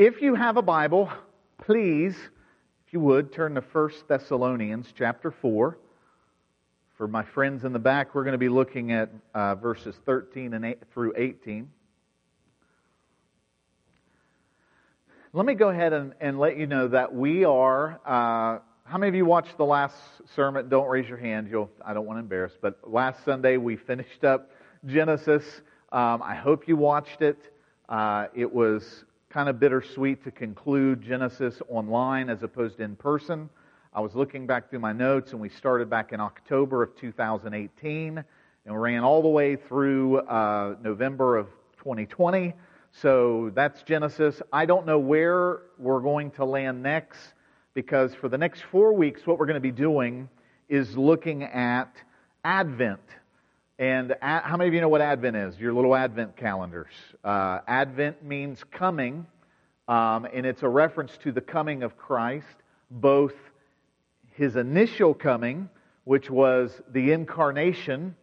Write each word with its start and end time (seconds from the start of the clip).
If 0.00 0.22
you 0.22 0.34
have 0.34 0.56
a 0.56 0.62
Bible, 0.62 1.10
please, 1.58 2.16
if 2.86 2.92
you 2.94 3.00
would, 3.00 3.34
turn 3.34 3.54
to 3.56 3.60
1 3.60 3.90
Thessalonians 4.08 4.94
chapter 4.96 5.30
4. 5.30 5.76
For 6.96 7.06
my 7.06 7.22
friends 7.22 7.66
in 7.66 7.74
the 7.74 7.78
back, 7.78 8.14
we're 8.14 8.24
going 8.24 8.32
to 8.32 8.38
be 8.38 8.48
looking 8.48 8.92
at 8.92 9.10
uh, 9.34 9.56
verses 9.56 9.94
13 10.06 10.54
and 10.54 10.64
8 10.64 10.78
through 10.94 11.12
18. 11.18 11.68
Let 15.34 15.44
me 15.44 15.52
go 15.52 15.68
ahead 15.68 15.92
and, 15.92 16.14
and 16.18 16.38
let 16.38 16.56
you 16.56 16.66
know 16.66 16.88
that 16.88 17.14
we 17.14 17.44
are. 17.44 18.00
Uh, 18.02 18.60
how 18.84 18.96
many 18.96 19.10
of 19.10 19.14
you 19.14 19.26
watched 19.26 19.58
the 19.58 19.66
last 19.66 19.96
sermon? 20.34 20.70
Don't 20.70 20.88
raise 20.88 21.10
your 21.10 21.18
hand. 21.18 21.46
You'll, 21.50 21.68
I 21.84 21.92
don't 21.92 22.06
want 22.06 22.16
to 22.16 22.20
embarrass, 22.20 22.54
but 22.58 22.90
last 22.90 23.22
Sunday 23.22 23.58
we 23.58 23.76
finished 23.76 24.24
up 24.24 24.50
Genesis. 24.86 25.44
Um, 25.92 26.22
I 26.22 26.36
hope 26.36 26.66
you 26.66 26.76
watched 26.78 27.20
it. 27.20 27.36
Uh, 27.86 28.28
it 28.34 28.50
was 28.50 29.04
kind 29.30 29.48
of 29.48 29.60
bittersweet 29.60 30.24
to 30.24 30.30
conclude 30.32 31.00
Genesis 31.00 31.62
online 31.68 32.28
as 32.28 32.42
opposed 32.42 32.78
to 32.78 32.82
in 32.82 32.96
person. 32.96 33.48
I 33.94 34.00
was 34.00 34.16
looking 34.16 34.44
back 34.44 34.68
through 34.68 34.80
my 34.80 34.92
notes, 34.92 35.30
and 35.30 35.40
we 35.40 35.48
started 35.48 35.88
back 35.88 36.12
in 36.12 36.20
October 36.20 36.82
of 36.82 36.96
2018 36.96 38.24
and 38.66 38.82
ran 38.82 39.04
all 39.04 39.22
the 39.22 39.28
way 39.28 39.54
through 39.54 40.18
uh, 40.18 40.74
November 40.82 41.36
of 41.36 41.46
2020. 41.78 42.54
So 42.90 43.52
that's 43.54 43.84
Genesis. 43.84 44.42
I 44.52 44.66
don't 44.66 44.84
know 44.84 44.98
where 44.98 45.60
we're 45.78 46.00
going 46.00 46.32
to 46.32 46.44
land 46.44 46.82
next 46.82 47.34
because 47.72 48.12
for 48.16 48.28
the 48.28 48.38
next 48.38 48.62
four 48.62 48.92
weeks, 48.92 49.28
what 49.28 49.38
we're 49.38 49.46
going 49.46 49.54
to 49.54 49.60
be 49.60 49.70
doing 49.70 50.28
is 50.68 50.96
looking 50.96 51.44
at 51.44 51.94
Advent. 52.42 53.00
And 53.80 54.14
how 54.20 54.58
many 54.58 54.68
of 54.68 54.74
you 54.74 54.82
know 54.82 54.90
what 54.90 55.00
Advent 55.00 55.36
is? 55.36 55.58
Your 55.58 55.72
little 55.72 55.96
Advent 55.96 56.36
calendars. 56.36 56.92
Uh, 57.24 57.60
Advent 57.66 58.22
means 58.22 58.62
coming, 58.70 59.26
um, 59.88 60.26
and 60.26 60.44
it's 60.44 60.62
a 60.62 60.68
reference 60.68 61.16
to 61.22 61.32
the 61.32 61.40
coming 61.40 61.82
of 61.82 61.96
Christ, 61.96 62.44
both 62.90 63.32
his 64.34 64.56
initial 64.56 65.14
coming, 65.14 65.70
which 66.04 66.28
was 66.28 66.78
the 66.92 67.12
incarnation, 67.12 68.16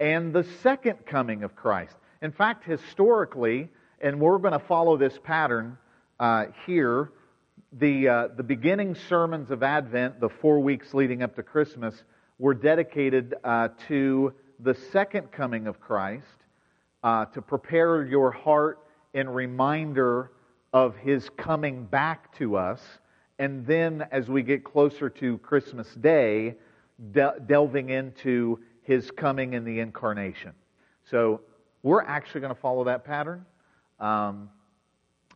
and 0.00 0.32
the 0.32 0.42
second 0.64 1.06
coming 1.06 1.44
of 1.44 1.54
Christ. 1.54 1.94
In 2.20 2.32
fact, 2.32 2.64
historically, 2.64 3.70
and 4.00 4.20
we're 4.20 4.38
going 4.38 4.52
to 4.52 4.66
follow 4.66 4.96
this 4.96 5.16
pattern 5.22 5.78
uh, 6.18 6.46
here, 6.66 7.12
the, 7.72 8.08
uh, 8.08 8.28
the 8.36 8.42
beginning 8.42 8.96
sermons 9.08 9.52
of 9.52 9.62
Advent, 9.62 10.18
the 10.18 10.28
four 10.28 10.58
weeks 10.58 10.92
leading 10.92 11.22
up 11.22 11.36
to 11.36 11.44
Christmas, 11.44 11.94
were 12.40 12.54
dedicated 12.54 13.36
uh, 13.44 13.68
to 13.86 14.34
the 14.64 14.74
second 14.74 15.30
coming 15.30 15.66
of 15.66 15.78
Christ, 15.78 16.24
uh, 17.02 17.26
to 17.26 17.42
prepare 17.42 18.04
your 18.06 18.30
heart 18.30 18.78
in 19.12 19.28
reminder 19.28 20.32
of 20.72 20.96
his 20.96 21.28
coming 21.36 21.84
back 21.84 22.34
to 22.38 22.56
us. 22.56 22.80
And 23.38 23.66
then, 23.66 24.06
as 24.10 24.28
we 24.28 24.42
get 24.42 24.64
closer 24.64 25.10
to 25.10 25.38
Christmas 25.38 25.94
Day, 25.94 26.54
de- 27.12 27.34
delving 27.46 27.90
into 27.90 28.58
his 28.82 29.10
coming 29.10 29.52
in 29.52 29.64
the 29.64 29.80
incarnation. 29.80 30.52
So, 31.04 31.42
we're 31.82 32.02
actually 32.02 32.40
going 32.40 32.54
to 32.54 32.60
follow 32.60 32.84
that 32.84 33.04
pattern. 33.04 33.44
Um, 34.00 34.48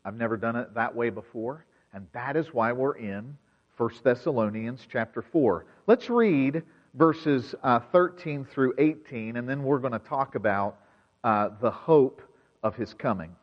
I've 0.06 0.16
never 0.16 0.38
done 0.38 0.56
it 0.56 0.72
that 0.74 0.94
way 0.94 1.10
before, 1.10 1.66
and 1.92 2.06
that 2.12 2.34
is 2.34 2.54
why 2.54 2.72
we're 2.72 2.96
in 2.96 3.36
1 3.76 3.90
Thessalonians 4.02 4.86
chapter 4.90 5.20
4. 5.20 5.66
Let's 5.86 6.08
read 6.08 6.62
verses 6.94 7.54
uh, 7.62 7.80
13 7.92 8.44
through 8.44 8.74
18, 8.78 9.36
and 9.36 9.48
then 9.48 9.62
we're 9.62 9.78
going 9.78 9.92
to 9.92 9.98
talk 9.98 10.34
about 10.34 10.76
uh, 11.24 11.50
the 11.60 11.70
hope 11.70 12.22
of 12.62 12.74
his 12.76 12.94
coming. 12.94 13.34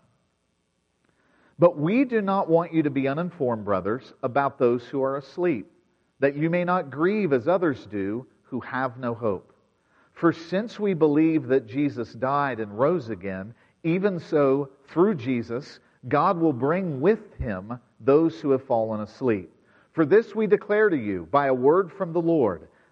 But 1.58 1.78
we 1.78 2.04
do 2.04 2.22
not 2.22 2.50
want 2.50 2.74
you 2.74 2.84
to 2.84 2.90
be 2.90 3.08
uninformed, 3.08 3.64
brothers, 3.64 4.14
about 4.24 4.60
those 4.60 4.84
who 4.86 5.02
are 5.04 5.18
asleep, 5.18 5.72
that 6.20 6.36
you 6.36 6.50
may 6.50 6.64
not 6.64 6.90
grieve 6.90 7.32
as 7.32 7.48
others 7.48 7.86
do 7.86 8.26
who 8.44 8.60
have 8.60 8.98
no 8.98 9.14
hope. 9.14 9.54
For 10.14 10.32
since 10.32 10.80
we 10.80 10.94
believe 10.94 11.48
that 11.48 11.68
Jesus 11.68 12.14
died 12.14 12.60
and 12.60 12.78
rose 12.78 13.10
again, 13.10 13.54
even 13.84 14.20
so, 14.20 14.70
through 14.88 15.16
Jesus, 15.16 15.80
God 16.08 16.38
will 16.40 16.54
bring 16.54 17.02
with 17.02 17.38
him 17.38 17.80
those 18.00 18.40
who 18.40 18.52
have 18.52 18.66
fallen 18.66 19.02
asleep. 19.02 19.52
For 19.94 20.06
this 20.06 20.36
we 20.36 20.48
declare 20.48 20.90
to 20.90 20.98
you 20.98 21.28
by 21.32 21.48
a 21.48 21.54
word 21.54 21.92
from 21.92 22.12
the 22.12 22.22
Lord 22.22 22.68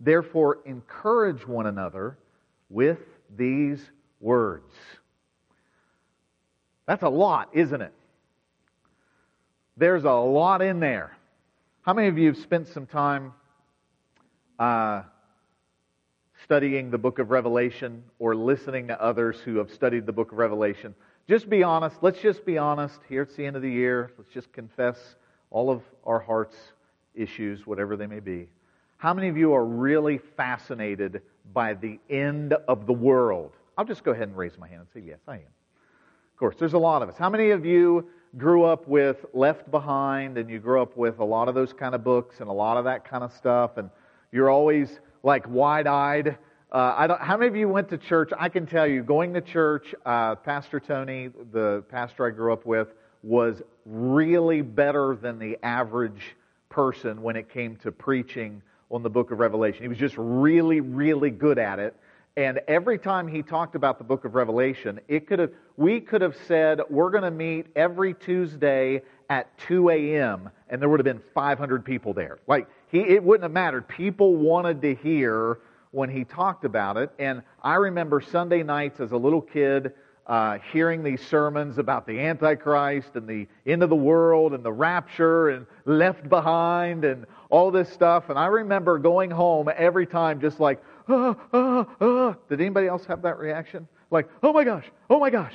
Therefore, 0.00 0.58
encourage 0.64 1.46
one 1.46 1.66
another 1.66 2.18
with 2.68 2.98
these 3.36 3.82
words. 4.20 4.72
That's 6.86 7.02
a 7.02 7.08
lot, 7.08 7.50
isn't 7.52 7.80
it? 7.80 7.92
There's 9.76 10.04
a 10.04 10.12
lot 10.12 10.62
in 10.62 10.80
there. 10.80 11.16
How 11.82 11.94
many 11.94 12.08
of 12.08 12.18
you 12.18 12.28
have 12.28 12.38
spent 12.38 12.68
some 12.68 12.86
time 12.86 13.32
uh, 14.58 15.02
studying 16.44 16.90
the 16.90 16.98
book 16.98 17.18
of 17.18 17.30
Revelation 17.30 18.04
or 18.18 18.34
listening 18.36 18.88
to 18.88 19.02
others 19.02 19.38
who 19.44 19.56
have 19.56 19.70
studied 19.70 20.06
the 20.06 20.12
book 20.12 20.32
of 20.32 20.38
Revelation? 20.38 20.94
Just 21.28 21.48
be 21.48 21.62
honest. 21.62 21.96
Let's 22.02 22.20
just 22.20 22.44
be 22.44 22.58
honest. 22.58 23.00
Here 23.08 23.22
it's 23.22 23.34
the 23.34 23.46
end 23.46 23.56
of 23.56 23.62
the 23.62 23.70
year. 23.70 24.12
Let's 24.18 24.30
just 24.32 24.52
confess 24.52 24.98
all 25.50 25.70
of 25.70 25.82
our 26.04 26.20
heart's 26.20 26.56
issues, 27.14 27.66
whatever 27.66 27.96
they 27.96 28.06
may 28.06 28.20
be. 28.20 28.48
How 29.04 29.12
many 29.12 29.28
of 29.28 29.36
you 29.36 29.52
are 29.52 29.66
really 29.66 30.16
fascinated 30.34 31.20
by 31.52 31.74
the 31.74 32.00
end 32.08 32.54
of 32.54 32.86
the 32.86 32.94
world? 32.94 33.52
I'll 33.76 33.84
just 33.84 34.02
go 34.02 34.12
ahead 34.12 34.28
and 34.28 34.34
raise 34.34 34.56
my 34.56 34.66
hand 34.66 34.80
and 34.80 34.88
say, 34.94 35.06
yes, 35.06 35.18
I 35.28 35.34
am. 35.34 35.40
Of 35.40 36.38
course, 36.38 36.56
there's 36.58 36.72
a 36.72 36.78
lot 36.78 37.02
of 37.02 37.10
us. 37.10 37.18
How 37.18 37.28
many 37.28 37.50
of 37.50 37.66
you 37.66 38.08
grew 38.38 38.64
up 38.64 38.88
with 38.88 39.26
Left 39.34 39.70
Behind 39.70 40.38
and 40.38 40.48
you 40.48 40.58
grew 40.58 40.80
up 40.80 40.96
with 40.96 41.18
a 41.18 41.24
lot 41.24 41.48
of 41.50 41.54
those 41.54 41.70
kind 41.70 41.94
of 41.94 42.02
books 42.02 42.40
and 42.40 42.48
a 42.48 42.52
lot 42.54 42.78
of 42.78 42.84
that 42.84 43.04
kind 43.04 43.22
of 43.22 43.30
stuff 43.34 43.76
and 43.76 43.90
you're 44.32 44.48
always 44.48 45.00
like 45.22 45.46
wide 45.50 45.86
eyed? 45.86 46.38
Uh, 46.72 47.18
how 47.18 47.36
many 47.36 47.48
of 47.48 47.56
you 47.56 47.68
went 47.68 47.90
to 47.90 47.98
church? 47.98 48.30
I 48.38 48.48
can 48.48 48.64
tell 48.64 48.86
you, 48.86 49.02
going 49.02 49.34
to 49.34 49.42
church, 49.42 49.94
uh, 50.06 50.36
Pastor 50.36 50.80
Tony, 50.80 51.28
the 51.52 51.84
pastor 51.90 52.26
I 52.26 52.30
grew 52.30 52.54
up 52.54 52.64
with, 52.64 52.88
was 53.22 53.60
really 53.84 54.62
better 54.62 55.14
than 55.14 55.38
the 55.38 55.58
average 55.62 56.34
person 56.70 57.20
when 57.20 57.36
it 57.36 57.50
came 57.50 57.76
to 57.76 57.92
preaching 57.92 58.62
on 58.90 59.02
the 59.02 59.10
book 59.10 59.30
of 59.30 59.38
Revelation. 59.38 59.82
He 59.82 59.88
was 59.88 59.98
just 59.98 60.16
really, 60.18 60.80
really 60.80 61.30
good 61.30 61.58
at 61.58 61.78
it. 61.78 61.96
And 62.36 62.60
every 62.66 62.98
time 62.98 63.28
he 63.28 63.42
talked 63.42 63.76
about 63.76 63.98
the 63.98 64.04
book 64.04 64.24
of 64.24 64.34
Revelation, 64.34 64.98
it 65.06 65.26
could 65.28 65.38
have, 65.38 65.52
we 65.76 66.00
could 66.00 66.20
have 66.20 66.36
said, 66.48 66.80
we're 66.90 67.10
going 67.10 67.22
to 67.22 67.30
meet 67.30 67.66
every 67.76 68.12
Tuesday 68.14 69.02
at 69.30 69.56
2 69.58 69.90
a.m., 69.90 70.50
and 70.68 70.82
there 70.82 70.88
would 70.88 70.98
have 70.98 71.04
been 71.04 71.22
500 71.32 71.84
people 71.84 72.12
there. 72.12 72.38
Like, 72.48 72.66
he, 72.88 73.00
it 73.00 73.22
wouldn't 73.22 73.44
have 73.44 73.52
mattered. 73.52 73.86
People 73.86 74.34
wanted 74.34 74.82
to 74.82 74.94
hear 74.96 75.60
when 75.92 76.10
he 76.10 76.24
talked 76.24 76.64
about 76.64 76.96
it. 76.96 77.10
And 77.20 77.42
I 77.62 77.74
remember 77.74 78.20
Sunday 78.20 78.64
nights 78.64 78.98
as 78.98 79.12
a 79.12 79.16
little 79.16 79.40
kid 79.40 79.92
uh, 80.26 80.58
hearing 80.72 81.04
these 81.04 81.20
sermons 81.20 81.78
about 81.78 82.06
the 82.06 82.18
Antichrist 82.18 83.14
and 83.14 83.28
the 83.28 83.46
end 83.66 83.82
of 83.82 83.90
the 83.90 83.96
world 83.96 84.54
and 84.54 84.64
the 84.64 84.72
rapture 84.72 85.50
and 85.50 85.66
left 85.84 86.28
behind 86.28 87.04
and 87.04 87.26
all 87.54 87.70
this 87.70 87.88
stuff. 87.88 88.30
And 88.30 88.38
I 88.38 88.46
remember 88.46 88.98
going 88.98 89.30
home 89.30 89.70
every 89.76 90.06
time 90.06 90.40
just 90.40 90.58
like, 90.58 90.82
ah, 91.08 91.36
ah, 91.52 91.86
ah. 92.00 92.34
Did 92.48 92.60
anybody 92.60 92.88
else 92.88 93.06
have 93.06 93.22
that 93.22 93.38
reaction? 93.38 93.86
Like, 94.10 94.28
oh 94.42 94.52
my 94.52 94.64
gosh, 94.64 94.86
oh 95.08 95.20
my 95.20 95.30
gosh. 95.30 95.54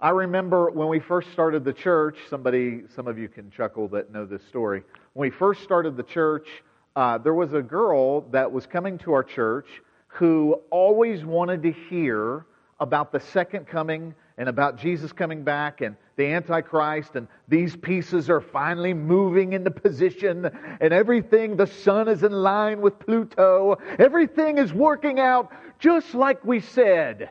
I 0.00 0.10
remember 0.10 0.72
when 0.72 0.88
we 0.88 0.98
first 0.98 1.30
started 1.30 1.64
the 1.64 1.72
church, 1.72 2.18
somebody, 2.28 2.82
some 2.96 3.06
of 3.06 3.16
you 3.16 3.28
can 3.28 3.48
chuckle 3.52 3.86
that 3.88 4.10
know 4.10 4.26
this 4.26 4.44
story. 4.48 4.82
When 5.12 5.30
we 5.30 5.36
first 5.36 5.62
started 5.62 5.96
the 5.96 6.02
church, 6.02 6.48
uh, 6.96 7.18
there 7.18 7.34
was 7.34 7.52
a 7.52 7.62
girl 7.62 8.22
that 8.32 8.50
was 8.50 8.66
coming 8.66 8.98
to 8.98 9.12
our 9.12 9.22
church 9.22 9.68
who 10.08 10.60
always 10.70 11.24
wanted 11.24 11.62
to 11.62 11.70
hear 11.70 12.44
about 12.80 13.12
the 13.12 13.20
second 13.20 13.68
coming 13.68 14.16
and 14.36 14.48
about 14.48 14.76
Jesus 14.78 15.12
coming 15.12 15.44
back 15.44 15.80
and 15.80 15.96
the 16.16 16.26
Antichrist, 16.26 17.16
and 17.16 17.26
these 17.48 17.76
pieces 17.76 18.30
are 18.30 18.40
finally 18.40 18.94
moving 18.94 19.52
into 19.52 19.70
position, 19.70 20.50
and 20.80 20.92
everything, 20.92 21.56
the 21.56 21.66
sun 21.66 22.08
is 22.08 22.22
in 22.22 22.32
line 22.32 22.80
with 22.80 22.98
Pluto. 22.98 23.76
Everything 23.98 24.58
is 24.58 24.72
working 24.72 25.18
out 25.18 25.50
just 25.78 26.14
like 26.14 26.44
we 26.44 26.60
said. 26.60 27.30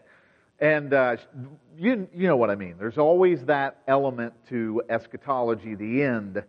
And 0.60 0.94
uh, 0.94 1.18
you, 1.78 2.08
you 2.14 2.28
know 2.28 2.38
what 2.38 2.50
I 2.50 2.56
mean. 2.56 2.76
There's 2.78 2.98
always 2.98 3.44
that 3.46 3.82
element 3.88 4.34
to 4.50 4.82
eschatology, 4.90 5.76
the 5.76 6.04
end. 6.04 6.44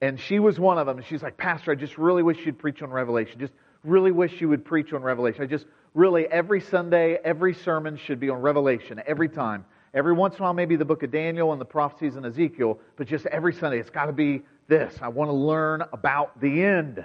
And 0.00 0.20
she 0.20 0.38
was 0.38 0.60
one 0.60 0.78
of 0.78 0.86
them. 0.86 1.02
She's 1.08 1.22
like, 1.22 1.36
Pastor, 1.36 1.72
I 1.72 1.74
just 1.74 1.98
really 1.98 2.22
wish 2.22 2.44
you'd 2.44 2.58
preach 2.58 2.82
on 2.82 2.90
Revelation. 2.90 3.38
Just 3.38 3.54
really 3.82 4.12
wish 4.12 4.40
you 4.40 4.48
would 4.48 4.64
preach 4.64 4.92
on 4.92 5.02
Revelation. 5.02 5.42
I 5.42 5.46
just 5.46 5.66
really, 5.94 6.26
every 6.26 6.60
Sunday, 6.60 7.18
every 7.24 7.54
sermon 7.54 7.96
should 7.96 8.20
be 8.20 8.28
on 8.28 8.40
Revelation, 8.40 9.00
every 9.06 9.28
time. 9.28 9.64
Every 9.96 10.12
once 10.12 10.34
in 10.34 10.40
a 10.40 10.42
while, 10.42 10.52
maybe 10.52 10.76
the 10.76 10.84
book 10.84 11.02
of 11.02 11.10
Daniel 11.10 11.52
and 11.52 11.60
the 11.60 11.64
prophecies 11.64 12.16
in 12.16 12.24
Ezekiel, 12.26 12.78
but 12.96 13.06
just 13.08 13.24
every 13.26 13.54
Sunday, 13.54 13.78
it's 13.78 13.88
got 13.88 14.06
to 14.06 14.12
be 14.12 14.42
this. 14.68 14.94
I 15.00 15.08
want 15.08 15.30
to 15.30 15.32
learn 15.32 15.82
about 15.90 16.38
the 16.38 16.62
end. 16.62 17.02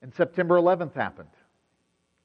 And 0.00 0.14
September 0.14 0.56
11th 0.56 0.94
happened. 0.94 1.28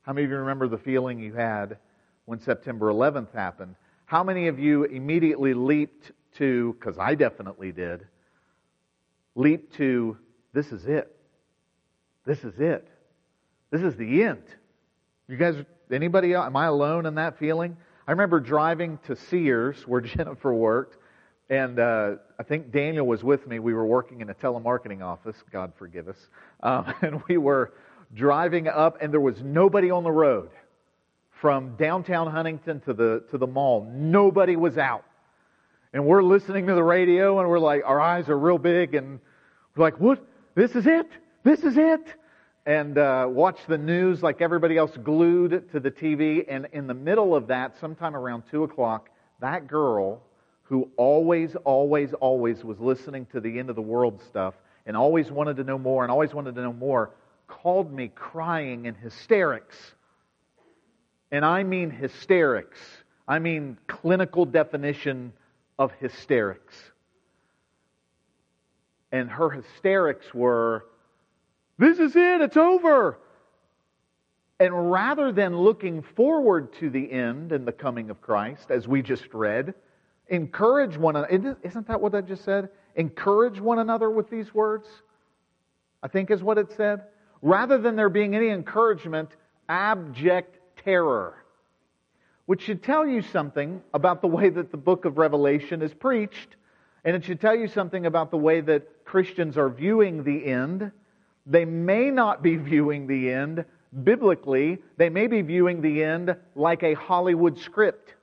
How 0.03 0.13
many 0.13 0.23
of 0.23 0.31
you 0.31 0.37
remember 0.37 0.69
the 0.69 0.77
feeling 0.77 1.19
you 1.19 1.33
had 1.33 1.77
when 2.23 2.39
September 2.39 2.89
11th 2.93 3.33
happened? 3.33 3.75
How 4.05 4.23
many 4.23 4.47
of 4.47 4.57
you 4.57 4.85
immediately 4.85 5.53
leaped 5.53 6.13
to, 6.37 6.73
because 6.79 6.97
I 6.97 7.15
definitely 7.15 7.73
did, 7.73 8.07
leaped 9.35 9.75
to, 9.75 10.17
this 10.53 10.71
is 10.71 10.85
it. 10.85 11.13
This 12.25 12.45
is 12.45 12.57
it. 12.57 12.87
This 13.69 13.81
is 13.81 13.97
the 13.97 14.23
end. 14.23 14.43
You 15.27 15.35
guys, 15.35 15.55
anybody 15.91 16.35
am 16.35 16.55
I 16.55 16.67
alone 16.67 17.05
in 17.05 17.15
that 17.15 17.37
feeling? 17.37 17.75
I 18.07 18.11
remember 18.11 18.39
driving 18.39 18.99
to 19.07 19.15
Sears 19.15 19.87
where 19.87 20.01
Jennifer 20.01 20.53
worked, 20.53 20.97
and 21.49 21.79
uh, 21.79 22.15
I 22.39 22.43
think 22.43 22.71
Daniel 22.71 23.07
was 23.07 23.23
with 23.23 23.47
me. 23.47 23.59
We 23.59 23.73
were 23.73 23.85
working 23.85 24.21
in 24.21 24.29
a 24.29 24.33
telemarketing 24.33 25.01
office, 25.01 25.35
God 25.51 25.73
forgive 25.77 26.07
us. 26.07 26.17
Um, 26.61 26.93
and 27.01 27.23
we 27.27 27.37
were 27.37 27.73
driving 28.13 28.67
up, 28.67 29.01
and 29.01 29.11
there 29.11 29.21
was 29.21 29.41
nobody 29.41 29.89
on 29.89 30.03
the 30.03 30.11
road 30.11 30.49
from 31.41 31.75
downtown 31.77 32.31
Huntington 32.31 32.79
to 32.81 32.93
the, 32.93 33.23
to 33.31 33.37
the 33.37 33.47
mall. 33.47 33.91
Nobody 33.91 34.55
was 34.55 34.77
out. 34.77 35.03
And 35.93 36.05
we're 36.05 36.23
listening 36.23 36.67
to 36.67 36.75
the 36.75 36.83
radio, 36.83 37.39
and 37.39 37.49
we're 37.49 37.59
like, 37.59 37.83
our 37.85 37.99
eyes 37.99 38.29
are 38.29 38.37
real 38.37 38.57
big, 38.57 38.95
and 38.95 39.19
we're 39.75 39.85
like, 39.85 39.99
what? 39.99 40.23
This 40.53 40.75
is 40.75 40.85
it? 40.85 41.07
This 41.43 41.61
is 41.63 41.77
it? 41.77 42.01
And 42.65 42.97
uh, 42.97 43.27
watch 43.29 43.59
the 43.67 43.77
news 43.77 44.23
like 44.23 44.41
everybody 44.41 44.75
else 44.75 44.97
glued 45.03 45.71
to 45.71 45.79
the 45.79 45.91
TV. 45.91 46.45
And 46.47 46.67
in 46.73 46.87
the 46.87 46.93
middle 46.95 47.35
of 47.35 47.47
that, 47.47 47.79
sometime 47.79 48.15
around 48.15 48.43
2 48.49 48.63
o'clock, 48.63 49.09
that 49.39 49.67
girl 49.67 50.21
who 50.63 50.89
always, 50.97 51.55
always, 51.63 52.13
always 52.13 52.63
was 52.63 52.79
listening 52.79 53.27
to 53.27 53.39
the 53.39 53.59
end 53.59 53.69
of 53.69 53.75
the 53.75 53.81
world 53.81 54.19
stuff 54.27 54.55
and 54.87 54.97
always 54.97 55.31
wanted 55.31 55.57
to 55.57 55.63
know 55.63 55.77
more 55.77 56.03
and 56.03 56.11
always 56.11 56.33
wanted 56.33 56.55
to 56.55 56.61
know 56.61 56.73
more 56.73 57.11
called 57.47 57.93
me 57.93 58.07
crying 58.07 58.85
in 58.85 58.95
hysterics. 58.95 59.77
And 61.31 61.45
I 61.45 61.63
mean 61.63 61.91
hysterics. 61.91 62.79
I 63.27 63.39
mean 63.39 63.77
clinical 63.87 64.45
definition 64.45 65.33
of 65.77 65.91
hysterics. 65.99 66.75
And 69.11 69.29
her 69.29 69.49
hysterics 69.49 70.33
were, 70.33 70.85
This 71.77 71.99
is 71.99 72.15
it, 72.15 72.41
it's 72.41 72.57
over. 72.57 73.19
And 74.59 74.91
rather 74.91 75.31
than 75.31 75.57
looking 75.57 76.01
forward 76.01 76.73
to 76.79 76.89
the 76.89 77.11
end 77.11 77.51
and 77.51 77.67
the 77.67 77.73
coming 77.73 78.09
of 78.09 78.21
Christ, 78.21 78.71
as 78.71 78.87
we 78.87 79.01
just 79.01 79.33
read, 79.33 79.73
encourage 80.27 80.97
one 80.97 81.17
another. 81.17 81.57
Isn't 81.61 81.87
that 81.87 81.99
what 81.99 82.15
I 82.15 82.21
just 82.21 82.45
said? 82.45 82.69
Encourage 82.95 83.59
one 83.59 83.79
another 83.79 84.09
with 84.09 84.29
these 84.29 84.53
words, 84.53 84.87
I 86.01 86.07
think 86.07 86.31
is 86.31 86.41
what 86.41 86.57
it 86.57 86.71
said. 86.71 87.03
Rather 87.41 87.77
than 87.77 87.97
there 87.97 88.09
being 88.09 88.35
any 88.35 88.47
encouragement, 88.49 89.29
abject 89.67 90.57
terror. 90.83 91.35
Which 92.45 92.61
should 92.61 92.81
tell 92.81 93.05
you 93.05 93.21
something 93.21 93.81
about 93.93 94.21
the 94.21 94.27
way 94.27 94.49
that 94.49 94.71
the 94.71 94.77
book 94.77 95.03
of 95.03 95.17
Revelation 95.17 95.81
is 95.81 95.93
preached, 95.93 96.55
and 97.03 97.15
it 97.15 97.25
should 97.25 97.41
tell 97.41 97.55
you 97.55 97.67
something 97.67 98.05
about 98.05 98.31
the 98.31 98.37
way 98.37 98.61
that 98.61 99.03
Christians 99.03 99.57
are 99.57 99.69
viewing 99.69 100.23
the 100.23 100.45
end. 100.45 100.91
They 101.45 101.65
may 101.65 102.09
not 102.09 102.41
be 102.41 102.55
viewing 102.55 103.07
the 103.07 103.31
end 103.31 103.65
biblically, 104.03 104.79
they 104.97 105.09
may 105.09 105.27
be 105.27 105.41
viewing 105.41 105.81
the 105.81 106.03
end 106.03 106.35
like 106.55 106.83
a 106.83 106.93
Hollywood 106.95 107.57
script. 107.57 108.15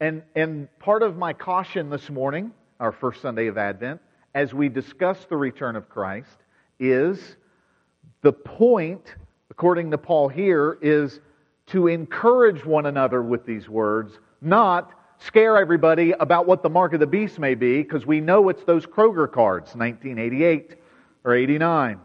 And, 0.00 0.22
and 0.34 0.68
part 0.78 1.02
of 1.02 1.16
my 1.16 1.32
caution 1.32 1.90
this 1.90 2.08
morning, 2.08 2.52
our 2.80 2.92
first 2.92 3.20
Sunday 3.20 3.48
of 3.48 3.58
Advent, 3.58 4.00
as 4.34 4.54
we 4.54 4.68
discuss 4.68 5.26
the 5.28 5.36
return 5.36 5.74
of 5.74 5.88
Christ, 5.88 6.44
is 6.78 7.36
the 8.22 8.32
point, 8.32 9.14
according 9.50 9.90
to 9.90 9.98
Paul 9.98 10.28
here, 10.28 10.78
is 10.80 11.20
to 11.66 11.88
encourage 11.88 12.64
one 12.64 12.86
another 12.86 13.22
with 13.22 13.44
these 13.44 13.68
words, 13.68 14.18
not 14.40 14.92
scare 15.18 15.58
everybody 15.58 16.12
about 16.12 16.46
what 16.46 16.62
the 16.62 16.70
mark 16.70 16.92
of 16.92 17.00
the 17.00 17.06
beast 17.06 17.38
may 17.38 17.54
be, 17.54 17.82
because 17.82 18.06
we 18.06 18.20
know 18.20 18.48
it's 18.48 18.64
those 18.64 18.86
Kroger 18.86 19.30
cards, 19.30 19.74
1988 19.74 20.76
or 21.24 21.34
89. 21.34 21.94
Does 21.94 22.02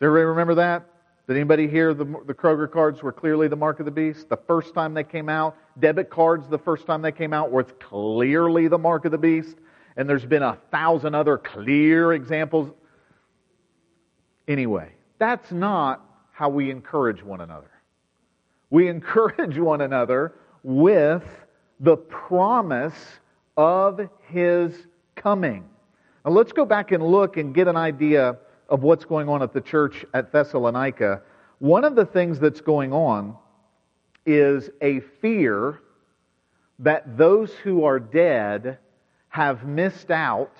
everybody 0.00 0.24
remember 0.24 0.54
that? 0.56 0.86
Did 1.26 1.36
anybody 1.36 1.68
hear 1.68 1.92
the, 1.92 2.06
the 2.26 2.32
Kroger 2.32 2.70
cards 2.70 3.02
were 3.02 3.12
clearly 3.12 3.48
the 3.48 3.56
mark 3.56 3.80
of 3.80 3.84
the 3.84 3.92
beast? 3.92 4.30
The 4.30 4.38
first 4.38 4.72
time 4.72 4.94
they 4.94 5.04
came 5.04 5.28
out, 5.28 5.56
debit 5.78 6.08
cards, 6.08 6.48
the 6.48 6.58
first 6.58 6.86
time 6.86 7.02
they 7.02 7.12
came 7.12 7.34
out, 7.34 7.50
were 7.50 7.64
clearly 7.64 8.66
the 8.66 8.78
mark 8.78 9.04
of 9.04 9.12
the 9.12 9.18
beast. 9.18 9.56
And 9.96 10.08
there's 10.08 10.24
been 10.24 10.42
a 10.42 10.56
thousand 10.70 11.14
other 11.14 11.36
clear 11.36 12.14
examples. 12.14 12.70
Anyway, 14.46 14.92
that's 15.18 15.52
not 15.52 16.02
how 16.32 16.48
we 16.48 16.70
encourage 16.70 17.22
one 17.22 17.42
another. 17.42 17.70
We 18.70 18.88
encourage 18.88 19.58
one 19.58 19.82
another 19.82 20.34
with 20.62 21.24
the 21.80 21.96
promise 21.96 22.94
of 23.56 24.08
his 24.28 24.86
coming. 25.14 25.68
Now 26.24 26.32
let's 26.32 26.52
go 26.52 26.64
back 26.64 26.92
and 26.92 27.02
look 27.02 27.36
and 27.36 27.54
get 27.54 27.68
an 27.68 27.76
idea 27.76 28.38
of 28.68 28.82
what's 28.82 29.04
going 29.04 29.28
on 29.28 29.42
at 29.42 29.52
the 29.52 29.60
church 29.60 30.04
at 30.12 30.32
Thessalonica. 30.32 31.22
One 31.58 31.84
of 31.84 31.94
the 31.94 32.04
things 32.04 32.38
that's 32.38 32.60
going 32.60 32.92
on 32.92 33.36
is 34.26 34.70
a 34.80 35.00
fear 35.20 35.80
that 36.80 37.16
those 37.16 37.52
who 37.54 37.84
are 37.84 37.98
dead 37.98 38.78
have 39.28 39.66
missed 39.66 40.10
out 40.10 40.52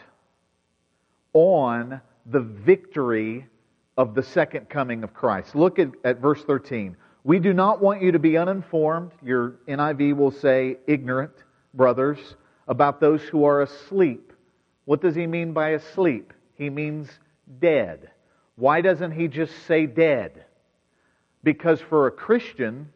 on 1.33 2.01
the 2.27 2.41
victory 2.41 3.47
of 3.97 4.15
the 4.15 4.23
second 4.23 4.69
coming 4.69 5.05
of 5.05 5.15
Christ. 5.15 5.55
Look 5.55 5.79
at, 5.79 5.91
at 6.05 6.19
verse 6.19 6.43
13. 6.45 6.97
We 7.25 7.39
do 7.39 7.53
not 7.53 7.81
want 7.83 8.01
you 8.01 8.13
to 8.13 8.19
be 8.19 8.37
uninformed, 8.37 9.13
your 9.23 9.57
NIV 9.69 10.17
will 10.17 10.31
say 10.31 10.79
ignorant, 10.87 11.33
brothers, 11.75 12.19
about 12.69 13.01
those 13.01 13.23
who 13.23 13.45
are 13.45 13.63
asleep. 13.63 14.28
What 14.89 15.03
does 15.03 15.15
he 15.15 15.27
mean 15.27 15.53
by 15.53 15.71
asleep? 15.71 16.33
He 16.55 16.71
means 16.71 17.11
dead. 17.61 18.11
Why 18.57 18.81
doesn't 18.81 19.13
he 19.13 19.29
just 19.29 19.53
say 19.67 19.85
dead? 19.85 20.47
Because 21.45 21.79
for 21.81 22.07
a 22.07 22.11
Christian, 22.11 22.89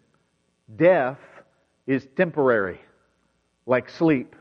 death 0.75 1.19
is 1.87 2.09
temporary, 2.17 2.81
like 3.67 3.91
sleep, 3.91 4.35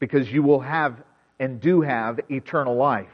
because 0.00 0.30
you 0.30 0.42
will 0.42 0.60
have 0.60 1.02
and 1.40 1.60
do 1.60 1.80
have 1.80 2.20
eternal 2.28 2.76
life. 2.76 3.08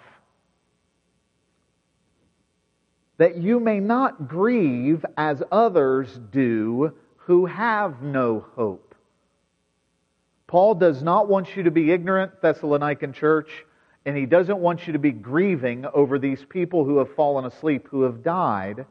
that 3.16 3.36
you 3.36 3.60
may 3.60 3.80
not 3.80 4.28
grieve 4.28 5.04
as 5.16 5.42
others 5.52 6.18
do 6.32 6.92
who 7.16 7.46
have 7.46 8.02
no 8.02 8.44
hope. 8.56 8.93
Paul 10.54 10.76
does 10.76 11.02
not 11.02 11.26
want 11.26 11.56
you 11.56 11.64
to 11.64 11.72
be 11.72 11.90
ignorant, 11.90 12.40
Thessalonican 12.40 13.12
church, 13.12 13.50
and 14.06 14.16
he 14.16 14.24
doesn't 14.24 14.60
want 14.60 14.86
you 14.86 14.92
to 14.92 15.00
be 15.00 15.10
grieving 15.10 15.84
over 15.92 16.16
these 16.16 16.44
people 16.48 16.84
who 16.84 16.98
have 16.98 17.12
fallen 17.16 17.44
asleep, 17.44 17.88
who 17.90 18.02
have 18.02 18.22
died, 18.22 18.86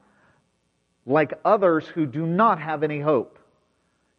like 1.06 1.40
others 1.46 1.88
who 1.88 2.06
do 2.06 2.26
not 2.26 2.60
have 2.60 2.84
any 2.84 3.00
hope. 3.00 3.40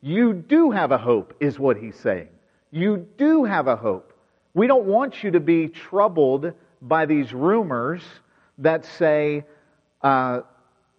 You 0.01 0.33
do 0.33 0.71
have 0.71 0.91
a 0.91 0.97
hope, 0.97 1.35
is 1.39 1.59
what 1.59 1.77
he's 1.77 1.97
saying. 1.97 2.29
You 2.71 3.07
do 3.19 3.45
have 3.45 3.67
a 3.69 3.77
hope. 3.77 4.15
We 4.55 4.67
don't 4.67 4.87
want 4.87 5.23
you 5.23 5.33
to 5.33 5.41
be 5.41 5.69
troubled 5.69 6.51
by 6.81 7.05
these 7.05 7.35
rumors 7.35 8.01
that 8.57 8.87
say, 8.87 9.45
uh, 10.01 10.41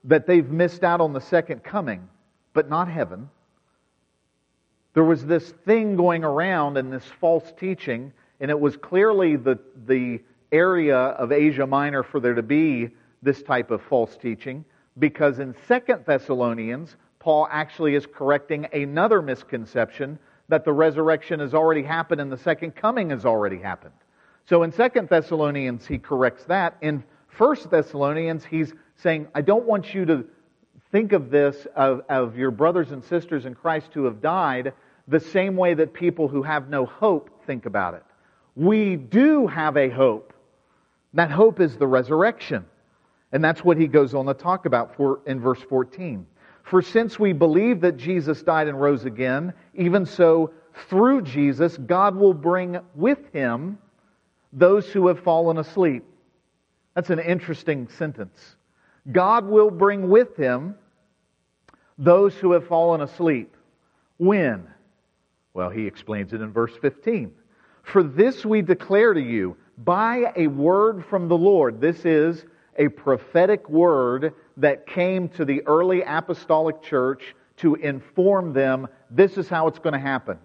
that 0.03 0.27
they've 0.27 0.47
missed 0.47 0.83
out 0.83 1.01
on 1.01 1.11
the 1.11 1.21
second 1.21 1.63
coming, 1.63 2.07
but 2.53 2.69
not 2.69 2.87
heaven. 2.87 3.31
There 4.95 5.03
was 5.03 5.25
this 5.25 5.51
thing 5.65 5.97
going 5.97 6.23
around 6.23 6.77
and 6.77 6.91
this 6.91 7.03
false 7.19 7.53
teaching, 7.59 8.13
and 8.39 8.49
it 8.49 8.59
was 8.59 8.77
clearly 8.77 9.35
the, 9.35 9.59
the 9.85 10.21
area 10.53 10.97
of 10.97 11.33
Asia 11.33 11.67
Minor 11.67 12.01
for 12.01 12.21
there 12.21 12.33
to 12.33 12.41
be 12.41 12.89
this 13.21 13.43
type 13.43 13.71
of 13.71 13.81
false 13.81 14.15
teaching, 14.15 14.63
because 14.97 15.39
in 15.39 15.53
Second 15.67 16.05
Thessalonians, 16.05 16.95
Paul 17.19 17.47
actually 17.51 17.95
is 17.95 18.05
correcting 18.05 18.67
another 18.71 19.21
misconception 19.21 20.17
that 20.47 20.63
the 20.63 20.71
resurrection 20.71 21.41
has 21.41 21.53
already 21.53 21.83
happened 21.83 22.21
and 22.21 22.31
the 22.31 22.37
second 22.37 22.75
coming 22.75 23.09
has 23.09 23.25
already 23.25 23.57
happened. 23.57 23.95
So 24.45 24.63
in 24.63 24.71
Second 24.71 25.09
Thessalonians, 25.09 25.85
he 25.85 25.97
corrects 25.97 26.45
that. 26.45 26.77
In 26.81 27.03
First 27.27 27.69
Thessalonians, 27.69 28.45
he's 28.45 28.73
saying, 28.95 29.27
I 29.35 29.41
don't 29.41 29.65
want 29.65 29.93
you 29.93 30.05
to 30.05 30.25
think 30.91 31.11
of 31.11 31.29
this 31.29 31.67
of, 31.75 32.03
of 32.07 32.37
your 32.37 32.51
brothers 32.51 32.91
and 32.91 33.03
sisters 33.03 33.45
in 33.45 33.55
Christ 33.55 33.89
who 33.93 34.05
have 34.05 34.21
died 34.21 34.71
the 35.07 35.19
same 35.19 35.55
way 35.55 35.73
that 35.75 35.93
people 35.93 36.27
who 36.27 36.43
have 36.43 36.69
no 36.69 36.85
hope 36.85 37.45
think 37.45 37.65
about 37.65 37.93
it. 37.93 38.03
We 38.55 38.95
do 38.95 39.47
have 39.47 39.77
a 39.77 39.89
hope 39.89 40.33
That 41.15 41.31
hope 41.31 41.61
is 41.61 41.77
the 41.77 41.87
resurrection. 41.87 42.65
And 43.31 43.43
that's 43.43 43.63
what 43.63 43.77
he 43.77 43.87
goes 43.87 44.13
on 44.13 44.25
to 44.27 44.33
talk 44.33 44.65
about 44.65 44.95
for, 44.95 45.21
in 45.25 45.39
verse 45.39 45.61
14. 45.69 46.27
For 46.63 46.81
since 46.81 47.17
we 47.17 47.33
believe 47.33 47.81
that 47.81 47.97
Jesus 47.97 48.43
died 48.43 48.67
and 48.67 48.79
rose 48.79 49.05
again, 49.05 49.53
even 49.73 50.05
so, 50.05 50.51
through 50.89 51.21
Jesus, 51.21 51.77
God 51.77 52.15
will 52.15 52.33
bring 52.33 52.79
with 52.95 53.31
him 53.33 53.77
those 54.51 54.87
who 54.89 55.07
have 55.07 55.19
fallen 55.21 55.57
asleep. 55.57 56.03
That's 56.95 57.09
an 57.09 57.19
interesting 57.19 57.87
sentence. 57.87 58.57
God 59.11 59.45
will 59.45 59.71
bring 59.71 60.09
with 60.09 60.35
him 60.35 60.75
those 61.97 62.35
who 62.35 62.51
have 62.53 62.67
fallen 62.67 63.01
asleep. 63.01 63.55
When? 64.17 64.67
Well, 65.55 65.69
he 65.69 65.87
explains 65.87 66.33
it 66.33 66.41
in 66.41 66.51
verse 66.51 66.73
15. 66.81 67.31
For 67.83 68.03
this 68.03 68.45
we 68.45 68.61
declare 68.61 69.13
to 69.13 69.21
you 69.21 69.55
by 69.77 70.33
a 70.35 70.47
word 70.47 71.05
from 71.05 71.29
the 71.29 71.37
Lord. 71.37 71.79
This 71.79 72.03
is 72.03 72.43
a 72.77 72.89
prophetic 72.89 73.69
word 73.69 74.33
that 74.57 74.85
came 74.85 75.29
to 75.29 75.45
the 75.45 75.65
early 75.65 76.01
apostolic 76.01 76.81
church 76.81 77.33
to 77.57 77.75
inform 77.75 78.51
them 78.51 78.89
this 79.09 79.37
is 79.37 79.47
how 79.47 79.67
it's 79.67 79.79
going 79.79 79.93
to 79.93 79.99
happen. 79.99 80.37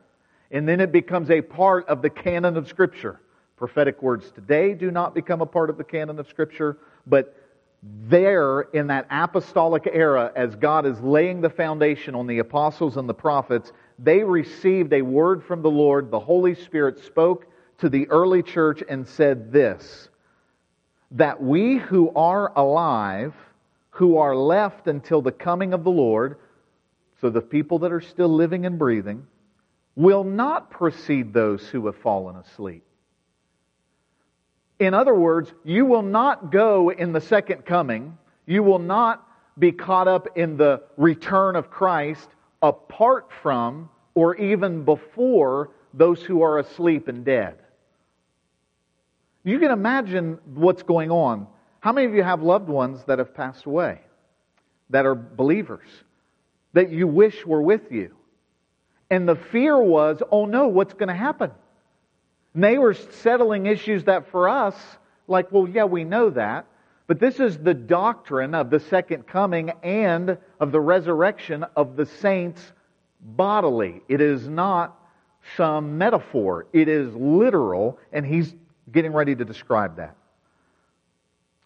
And 0.53 0.69
then 0.69 0.81
it 0.81 0.93
becomes 0.93 1.29
a 1.31 1.43
part 1.43 1.89
of 1.89 2.03
the 2.03 2.11
canon 2.11 2.57
of 2.57 2.69
Scripture. 2.69 3.21
Prophetic 3.57 4.01
words 4.03 4.31
today 4.31 4.75
do 4.75 4.93
not 4.93 5.13
become 5.13 5.41
a 5.41 5.47
part 5.47 5.71
of 5.71 5.77
the 5.77 5.85
canon 5.85 6.21
of 6.21 6.29
Scripture, 6.29 6.79
but 7.05 7.35
there 7.83 8.61
in 8.61 8.87
that 8.89 9.07
apostolic 9.11 9.89
era, 9.91 10.31
as 10.37 10.55
God 10.55 10.87
is 10.87 11.01
laying 11.01 11.41
the 11.41 11.51
foundation 11.51 12.15
on 12.15 12.27
the 12.27 12.39
apostles 12.39 12.97
and 12.97 13.09
the 13.09 13.15
prophets, 13.15 13.73
they 14.03 14.25
received 14.25 14.93
a 14.93 15.03
word 15.03 15.45
from 15.45 15.63
the 15.63 15.71
Lord. 15.71 16.11
The 16.11 16.21
Holy 16.21 16.55
Spirit 16.55 17.05
spoke 17.05 17.47
to 17.79 17.89
the 17.89 18.09
early 18.09 18.43
church 18.43 18.83
and 18.89 19.07
said 19.07 19.53
this 19.53 20.09
that 21.13 21.43
we 21.43 21.77
who 21.77 22.13
are 22.15 22.53
alive, 22.57 23.35
who 23.91 24.19
are 24.19 24.35
left 24.37 24.87
until 24.87 25.21
the 25.21 25.33
coming 25.33 25.75
of 25.75 25.83
the 25.83 25.91
Lord, 25.91 26.37
so 27.21 27.31
the 27.31 27.41
people 27.41 27.81
that 27.81 27.93
are 27.93 28.01
still 28.01 28.29
living 28.29 28.65
and 28.65 28.79
breathing, 28.79 29.27
will 29.97 30.23
not 30.23 30.71
precede 30.71 31.33
those 31.33 31.67
who 31.67 31.87
have 31.87 31.97
fallen 31.97 32.37
asleep. 32.37 32.85
In 34.79 34.95
other 34.95 35.15
words, 35.15 35.53
you 35.65 35.85
will 35.85 36.03
not 36.03 36.53
go 36.53 36.91
in 36.91 37.13
the 37.13 37.21
second 37.21 37.67
coming. 37.67 38.17
You 38.47 38.63
will 38.63 38.79
not 38.79 39.27
be 39.59 39.73
caught 39.73 40.07
up 40.07 40.39
in 40.39 40.57
the 40.57 40.85
return 40.97 41.57
of 41.57 41.71
Christ 41.71 42.29
apart 42.63 43.31
from 43.43 43.89
or 44.15 44.37
even 44.37 44.85
before 44.85 45.71
those 45.95 46.23
who 46.23 46.43
are 46.43 46.59
asleep 46.59 47.09
and 47.09 47.25
dead. 47.25 47.59
You 49.45 49.59
can 49.59 49.71
imagine 49.71 50.39
what's 50.55 50.83
going 50.83 51.11
on. 51.11 51.47
How 51.81 51.93
many 51.93 52.07
of 52.07 52.15
you 52.15 52.23
have 52.23 52.43
loved 52.43 52.69
ones 52.69 53.03
that 53.07 53.19
have 53.19 53.35
passed 53.35 53.65
away, 53.65 54.01
that 54.91 55.07
are 55.07 55.15
believers, 55.15 55.89
that 56.75 56.91
you 56.91 57.07
wish 57.07 57.47
were 57.47 57.63
with 57.63 57.91
you? 57.91 58.15
And 59.09 59.29
the 59.29 59.37
fear 59.37 59.79
was, 59.79 60.23
oh 60.31 60.45
no, 60.45 60.69
what's 60.69 60.93
going 60.93 61.09
to 61.09 61.15
happen? 61.15 61.51
And 62.55 62.63
they 62.63 62.79
were 62.79 62.95
settling 62.95 63.67
issues 63.67 64.05
that 64.05 64.31
for 64.31 64.49
us, 64.49 64.77
like, 65.27 65.51
well, 65.51 65.67
yeah, 65.67 65.85
we 65.85 66.05
know 66.05 66.31
that. 66.31 66.67
But 67.11 67.19
this 67.19 67.41
is 67.41 67.59
the 67.59 67.75
doctrine 67.75 68.55
of 68.55 68.71
the 68.71 68.79
second 68.79 69.27
coming 69.27 69.73
and 69.83 70.39
of 70.61 70.71
the 70.71 70.81
resurrection 70.81 71.65
of 71.75 71.97
the 71.97 72.07
saints 72.07 72.63
bodily. 73.21 74.01
It 74.07 74.21
is 74.21 74.49
not 74.49 74.97
some 75.57 75.99
metaphor. 75.99 76.69
It 76.73 76.87
is 76.87 77.13
literal, 77.17 77.99
and 78.13 78.25
he's 78.25 78.55
getting 78.93 79.13
ready 79.13 79.35
to 79.35 79.45
describe 79.45 79.97
that. 79.97 80.15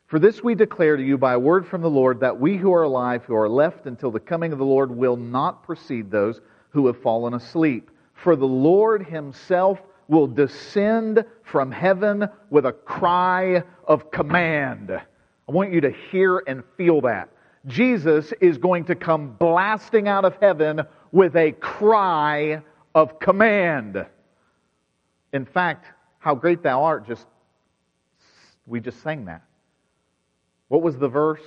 For 0.06 0.18
this 0.18 0.42
we 0.42 0.54
declare 0.54 0.96
to 0.96 1.02
you 1.02 1.18
by 1.18 1.36
word 1.36 1.66
from 1.66 1.82
the 1.82 1.90
Lord 1.90 2.20
that 2.20 2.40
we 2.40 2.56
who 2.56 2.72
are 2.72 2.84
alive, 2.84 3.24
who 3.24 3.36
are 3.36 3.46
left 3.46 3.84
until 3.84 4.10
the 4.10 4.20
coming 4.20 4.50
of 4.50 4.58
the 4.58 4.64
Lord, 4.64 4.90
will 4.90 5.18
not 5.18 5.62
precede 5.62 6.10
those 6.10 6.40
who 6.70 6.86
have 6.86 7.02
fallen 7.02 7.34
asleep. 7.34 7.90
For 8.14 8.34
the 8.34 8.46
Lord 8.46 9.04
himself 9.04 9.78
will 10.08 10.26
descend 10.26 11.22
from 11.42 11.70
heaven 11.70 12.30
with 12.48 12.64
a 12.64 12.72
cry 12.72 13.62
of 13.86 14.10
command. 14.10 15.02
I 15.48 15.52
want 15.52 15.72
you 15.72 15.80
to 15.82 15.90
hear 16.10 16.42
and 16.46 16.62
feel 16.76 17.00
that. 17.02 17.28
Jesus 17.66 18.32
is 18.40 18.58
going 18.58 18.84
to 18.84 18.94
come 18.94 19.32
blasting 19.38 20.08
out 20.08 20.24
of 20.24 20.36
heaven 20.40 20.82
with 21.12 21.36
a 21.36 21.52
cry 21.52 22.62
of 22.94 23.18
command. 23.18 24.04
In 25.32 25.44
fact, 25.46 25.86
how 26.18 26.34
great 26.34 26.62
thou 26.62 26.84
art, 26.84 27.06
just 27.06 27.26
we 28.66 28.80
just 28.80 29.02
sang 29.02 29.26
that. 29.26 29.42
What 30.68 30.82
was 30.82 30.96
the 30.96 31.08
verse? 31.08 31.42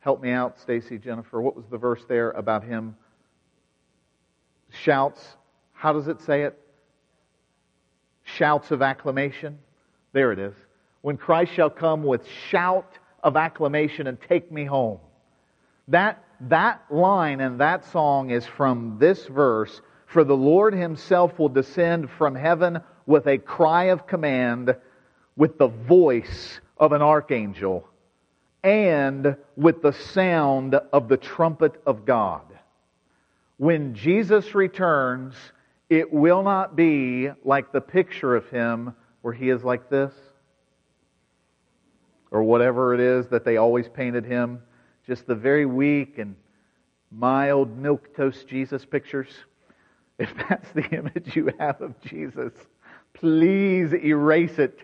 Help 0.00 0.22
me 0.22 0.30
out, 0.30 0.58
Stacy, 0.60 0.98
Jennifer. 0.98 1.40
What 1.40 1.56
was 1.56 1.64
the 1.70 1.78
verse 1.78 2.04
there 2.06 2.30
about 2.32 2.62
him? 2.62 2.96
Shouts. 4.70 5.36
How 5.72 5.92
does 5.92 6.08
it 6.08 6.20
say 6.20 6.42
it? 6.42 6.58
Shouts 8.24 8.70
of 8.70 8.82
acclamation. 8.82 9.58
There 10.12 10.32
it 10.32 10.38
is. 10.38 10.54
When 11.00 11.16
Christ 11.16 11.52
shall 11.54 11.70
come 11.70 12.02
with 12.02 12.26
shout 12.50 12.98
of 13.24 13.36
acclamation 13.36 14.06
and 14.06 14.18
take 14.20 14.52
me 14.52 14.64
home. 14.64 14.98
That, 15.88 16.22
that 16.42 16.84
line 16.90 17.40
and 17.40 17.60
that 17.60 17.86
song 17.86 18.30
is 18.30 18.46
from 18.46 18.98
this 19.00 19.26
verse. 19.26 19.80
For 20.06 20.22
the 20.22 20.36
Lord 20.36 20.74
himself 20.74 21.38
will 21.38 21.48
descend 21.48 22.10
from 22.10 22.36
heaven 22.36 22.80
with 23.06 23.26
a 23.26 23.38
cry 23.38 23.84
of 23.84 24.06
command, 24.06 24.76
with 25.36 25.58
the 25.58 25.66
voice 25.66 26.60
of 26.76 26.92
an 26.92 27.02
archangel, 27.02 27.88
and 28.62 29.36
with 29.56 29.82
the 29.82 29.92
sound 29.92 30.74
of 30.74 31.08
the 31.08 31.16
trumpet 31.16 31.80
of 31.86 32.04
God. 32.04 32.42
When 33.56 33.94
Jesus 33.94 34.54
returns, 34.54 35.34
it 35.88 36.12
will 36.12 36.42
not 36.42 36.76
be 36.76 37.30
like 37.44 37.72
the 37.72 37.80
picture 37.80 38.36
of 38.36 38.48
him 38.50 38.94
where 39.22 39.34
he 39.34 39.48
is 39.48 39.64
like 39.64 39.88
this, 39.90 40.12
or 42.34 42.42
whatever 42.42 42.92
it 42.92 43.00
is 43.00 43.28
that 43.28 43.46
they 43.46 43.56
always 43.56 43.88
painted 43.88 44.26
him, 44.26 44.60
just 45.06 45.26
the 45.26 45.34
very 45.34 45.64
weak 45.64 46.18
and 46.18 46.36
mild 47.10 47.78
milk 47.78 48.14
toast 48.14 48.46
Jesus 48.46 48.84
pictures. 48.84 49.28
If 50.18 50.34
that's 50.48 50.70
the 50.72 50.84
image 50.90 51.34
you 51.34 51.50
have 51.58 51.80
of 51.80 51.98
Jesus, 52.02 52.52
Please 53.14 53.94
erase 53.94 54.58
it. 54.58 54.78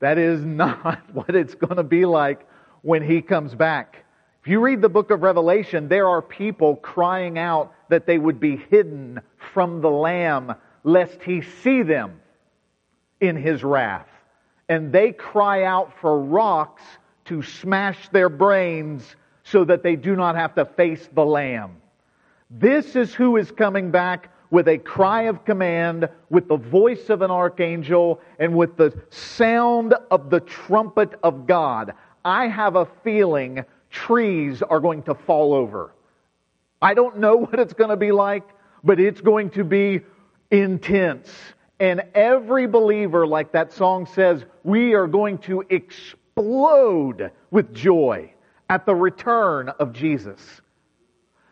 That 0.00 0.18
is 0.18 0.44
not 0.44 1.02
what 1.14 1.34
it's 1.34 1.54
going 1.54 1.76
to 1.76 1.82
be 1.82 2.04
like 2.04 2.46
when 2.82 3.02
he 3.02 3.22
comes 3.22 3.54
back. 3.54 4.04
If 4.42 4.48
you 4.48 4.60
read 4.60 4.82
the 4.82 4.88
book 4.88 5.12
of 5.12 5.22
Revelation, 5.22 5.88
there 5.88 6.08
are 6.08 6.20
people 6.20 6.74
crying 6.76 7.38
out 7.38 7.72
that 7.88 8.06
they 8.06 8.18
would 8.18 8.40
be 8.40 8.56
hidden 8.56 9.20
from 9.54 9.80
the 9.80 9.90
Lamb 9.90 10.54
lest 10.82 11.22
he 11.22 11.42
see 11.62 11.82
them 11.82 12.20
in 13.20 13.36
his 13.36 13.62
wrath. 13.62 14.08
And 14.68 14.92
they 14.92 15.12
cry 15.12 15.64
out 15.64 15.92
for 16.00 16.20
rocks 16.20 16.82
to 17.26 17.42
smash 17.42 18.08
their 18.10 18.28
brains 18.28 19.16
so 19.44 19.64
that 19.64 19.82
they 19.82 19.96
do 19.96 20.16
not 20.16 20.36
have 20.36 20.54
to 20.54 20.64
face 20.64 21.08
the 21.14 21.24
Lamb. 21.24 21.76
This 22.50 22.96
is 22.96 23.14
who 23.14 23.36
is 23.36 23.50
coming 23.50 23.90
back 23.90 24.30
with 24.50 24.68
a 24.68 24.76
cry 24.78 25.22
of 25.22 25.44
command, 25.46 26.08
with 26.28 26.46
the 26.46 26.58
voice 26.58 27.08
of 27.08 27.22
an 27.22 27.30
archangel, 27.30 28.20
and 28.38 28.54
with 28.54 28.76
the 28.76 28.92
sound 29.08 29.94
of 30.10 30.28
the 30.28 30.40
trumpet 30.40 31.18
of 31.22 31.46
God. 31.46 31.94
I 32.24 32.48
have 32.48 32.76
a 32.76 32.86
feeling 33.02 33.64
trees 33.90 34.62
are 34.62 34.78
going 34.78 35.02
to 35.04 35.14
fall 35.14 35.54
over. 35.54 35.94
I 36.82 36.94
don't 36.94 37.18
know 37.18 37.36
what 37.38 37.58
it's 37.58 37.72
going 37.72 37.90
to 37.90 37.96
be 37.96 38.12
like, 38.12 38.48
but 38.84 39.00
it's 39.00 39.20
going 39.20 39.50
to 39.50 39.64
be 39.64 40.00
intense. 40.50 41.32
And 41.82 42.04
every 42.14 42.68
believer, 42.68 43.26
like 43.26 43.50
that 43.52 43.72
song 43.72 44.06
says, 44.06 44.44
we 44.62 44.94
are 44.94 45.08
going 45.08 45.38
to 45.38 45.64
explode 45.68 47.32
with 47.50 47.74
joy 47.74 48.32
at 48.70 48.86
the 48.86 48.94
return 48.94 49.68
of 49.68 49.92
Jesus. 49.92 50.60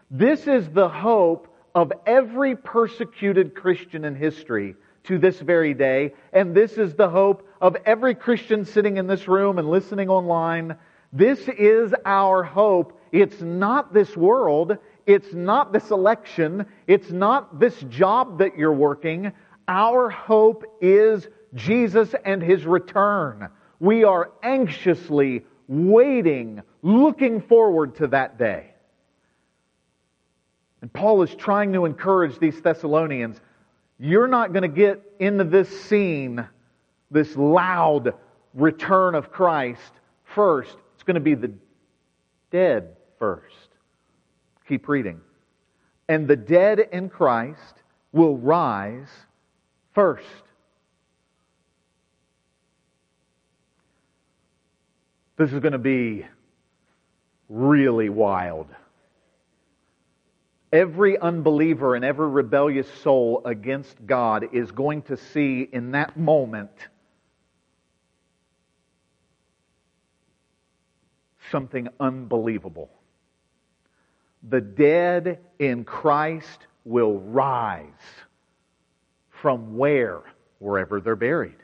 This 0.08 0.46
is 0.46 0.68
the 0.68 0.88
hope 0.88 1.52
of 1.74 1.92
every 2.06 2.54
persecuted 2.54 3.56
Christian 3.56 4.04
in 4.04 4.14
history 4.14 4.76
to 5.02 5.18
this 5.18 5.40
very 5.40 5.74
day. 5.74 6.14
And 6.32 6.54
this 6.54 6.78
is 6.78 6.94
the 6.94 7.08
hope 7.08 7.48
of 7.60 7.76
every 7.84 8.14
Christian 8.14 8.64
sitting 8.64 8.98
in 8.98 9.08
this 9.08 9.26
room 9.26 9.58
and 9.58 9.68
listening 9.68 10.10
online. 10.10 10.76
This 11.12 11.40
is 11.48 11.92
our 12.04 12.44
hope. 12.44 12.96
It's 13.10 13.40
not 13.40 13.92
this 13.92 14.16
world. 14.16 14.78
It's 15.06 15.32
not 15.32 15.72
this 15.72 15.90
election. 15.90 16.66
It's 16.86 17.10
not 17.10 17.58
this 17.58 17.80
job 17.88 18.38
that 18.38 18.56
you're 18.56 18.72
working. 18.72 19.32
Our 19.68 20.10
hope 20.10 20.64
is 20.80 21.28
Jesus 21.54 22.14
and 22.24 22.42
His 22.42 22.64
return. 22.64 23.48
We 23.78 24.04
are 24.04 24.30
anxiously 24.42 25.44
waiting, 25.68 26.62
looking 26.82 27.40
forward 27.40 27.96
to 27.96 28.08
that 28.08 28.38
day. 28.38 28.72
And 30.82 30.92
Paul 30.92 31.22
is 31.22 31.34
trying 31.34 31.72
to 31.74 31.84
encourage 31.84 32.38
these 32.38 32.60
Thessalonians 32.60 33.40
you're 34.02 34.28
not 34.28 34.54
going 34.54 34.62
to 34.62 34.68
get 34.68 35.02
into 35.18 35.44
this 35.44 35.68
scene, 35.82 36.46
this 37.10 37.36
loud, 37.36 38.14
return 38.54 39.14
of 39.14 39.30
Christ 39.30 39.92
first, 40.24 40.74
it's 40.94 41.02
going 41.02 41.16
to 41.16 41.20
be 41.20 41.34
the 41.34 41.52
dead 42.50 42.96
first. 43.18 43.68
Keep 44.66 44.88
reading. 44.88 45.20
And 46.08 46.26
the 46.26 46.36
dead 46.36 46.80
in 46.92 47.10
Christ 47.10 47.82
will 48.12 48.38
rise 48.38 49.10
first. 50.00 50.24
This 55.36 55.52
is 55.52 55.60
going 55.60 55.72
to 55.72 55.78
be 55.78 56.24
really 57.50 58.08
wild. 58.08 58.68
Every 60.72 61.18
unbeliever 61.18 61.96
and 61.96 62.02
every 62.02 62.28
rebellious 62.28 62.90
soul 63.02 63.42
against 63.44 64.06
God 64.06 64.54
is 64.54 64.70
going 64.70 65.02
to 65.02 65.18
see 65.18 65.68
in 65.70 65.90
that 65.90 66.16
moment 66.16 66.70
something 71.50 71.88
unbelievable. 71.98 72.88
The 74.48 74.62
dead 74.62 75.40
in 75.58 75.84
Christ 75.84 76.68
will 76.86 77.18
rise 77.18 77.84
from 79.40 79.76
where? 79.76 80.20
Wherever 80.58 81.00
they're 81.00 81.16
buried. 81.16 81.56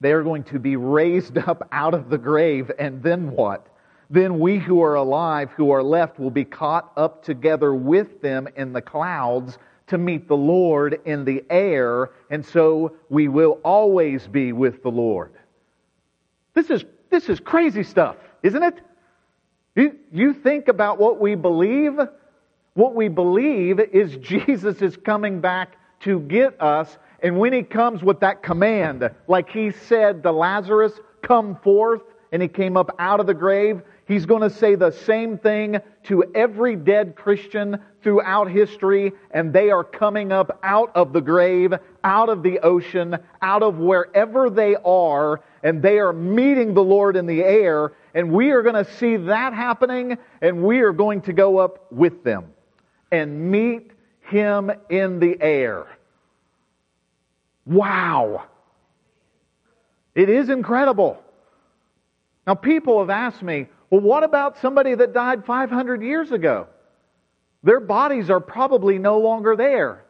They 0.00 0.12
are 0.12 0.22
going 0.22 0.44
to 0.44 0.58
be 0.58 0.76
raised 0.76 1.38
up 1.38 1.68
out 1.72 1.94
of 1.94 2.10
the 2.10 2.18
grave, 2.18 2.70
and 2.78 3.02
then 3.02 3.30
what? 3.30 3.66
Then 4.10 4.38
we 4.38 4.58
who 4.58 4.82
are 4.82 4.96
alive, 4.96 5.50
who 5.56 5.70
are 5.70 5.82
left, 5.82 6.18
will 6.18 6.30
be 6.30 6.44
caught 6.44 6.92
up 6.96 7.24
together 7.24 7.74
with 7.74 8.20
them 8.20 8.48
in 8.54 8.72
the 8.72 8.82
clouds 8.82 9.58
to 9.86 9.98
meet 9.98 10.28
the 10.28 10.36
Lord 10.36 11.00
in 11.04 11.24
the 11.24 11.44
air, 11.50 12.10
and 12.30 12.44
so 12.44 12.96
we 13.08 13.28
will 13.28 13.60
always 13.64 14.26
be 14.26 14.52
with 14.52 14.82
the 14.82 14.90
Lord. 14.90 15.32
This 16.54 16.70
is, 16.70 16.84
this 17.10 17.28
is 17.28 17.40
crazy 17.40 17.82
stuff, 17.82 18.16
isn't 18.42 18.62
it? 18.62 18.80
You, 19.74 19.96
you 20.12 20.32
think 20.32 20.68
about 20.68 20.98
what 20.98 21.20
we 21.20 21.34
believe. 21.34 21.98
What 22.74 22.94
we 22.94 23.08
believe 23.08 23.78
is 23.78 24.16
Jesus 24.16 24.82
is 24.82 24.96
coming 24.96 25.40
back 25.40 25.76
to 26.00 26.20
get 26.20 26.60
us, 26.60 26.98
and 27.20 27.38
when 27.38 27.52
he 27.52 27.62
comes 27.62 28.02
with 28.02 28.20
that 28.20 28.42
command, 28.42 29.08
like 29.28 29.48
he 29.48 29.70
said 29.70 30.22
to 30.24 30.32
Lazarus, 30.32 30.92
come 31.22 31.56
forth, 31.62 32.02
and 32.32 32.42
he 32.42 32.48
came 32.48 32.76
up 32.76 32.94
out 32.98 33.20
of 33.20 33.26
the 33.26 33.34
grave, 33.34 33.80
He's 34.06 34.26
going 34.26 34.42
to 34.42 34.50
say 34.50 34.74
the 34.74 34.90
same 34.90 35.38
thing 35.38 35.78
to 36.04 36.24
every 36.34 36.76
dead 36.76 37.16
Christian 37.16 37.78
throughout 38.02 38.50
history, 38.50 39.12
and 39.30 39.50
they 39.50 39.70
are 39.70 39.82
coming 39.82 40.30
up 40.30 40.58
out 40.62 40.90
of 40.94 41.14
the 41.14 41.22
grave, 41.22 41.72
out 42.02 42.28
of 42.28 42.42
the 42.42 42.58
ocean, 42.58 43.16
out 43.40 43.62
of 43.62 43.78
wherever 43.78 44.50
they 44.50 44.76
are, 44.84 45.40
and 45.62 45.80
they 45.80 45.98
are 45.98 46.12
meeting 46.12 46.74
the 46.74 46.84
Lord 46.84 47.16
in 47.16 47.24
the 47.24 47.42
air, 47.42 47.92
and 48.12 48.30
we 48.30 48.50
are 48.50 48.62
going 48.62 48.84
to 48.84 48.90
see 48.96 49.16
that 49.16 49.54
happening, 49.54 50.18
and 50.42 50.62
we 50.62 50.80
are 50.80 50.92
going 50.92 51.22
to 51.22 51.32
go 51.32 51.56
up 51.56 51.90
with 51.90 52.22
them 52.24 52.52
and 53.14 53.50
meet 53.50 53.92
Him 54.22 54.70
in 54.90 55.20
the 55.20 55.36
air. 55.40 55.86
Wow! 57.64 58.44
It 60.14 60.28
is 60.28 60.48
incredible. 60.48 61.22
Now, 62.46 62.54
people 62.54 63.00
have 63.00 63.10
asked 63.10 63.42
me, 63.42 63.68
well, 63.88 64.00
what 64.00 64.22
about 64.24 64.58
somebody 64.58 64.94
that 64.94 65.12
died 65.12 65.44
500 65.46 66.02
years 66.02 66.32
ago? 66.32 66.66
Their 67.62 67.80
bodies 67.80 68.30
are 68.30 68.40
probably 68.40 68.98
no 68.98 69.18
longer 69.18 69.56
there. 69.56 70.04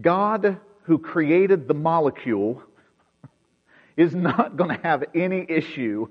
God, 0.00 0.58
who 0.82 0.98
created 0.98 1.68
the 1.68 1.74
molecule, 1.74 2.62
is 3.96 4.14
not 4.14 4.56
going 4.56 4.76
to 4.76 4.82
have 4.82 5.04
any 5.14 5.46
issue 5.48 6.08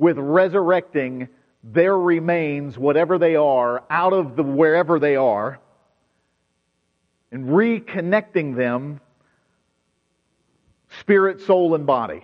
with 0.00 0.16
resurrecting 0.16 1.28
their 1.62 1.96
remains, 1.96 2.78
whatever 2.78 3.18
they 3.18 3.36
are, 3.36 3.84
out 3.90 4.14
of 4.14 4.34
the 4.34 4.42
wherever 4.42 4.98
they 4.98 5.14
are, 5.14 5.60
and 7.30 7.50
reconnecting 7.50 8.56
them 8.56 8.98
spirit, 11.00 11.42
soul, 11.42 11.74
and 11.74 11.86
body. 11.86 12.22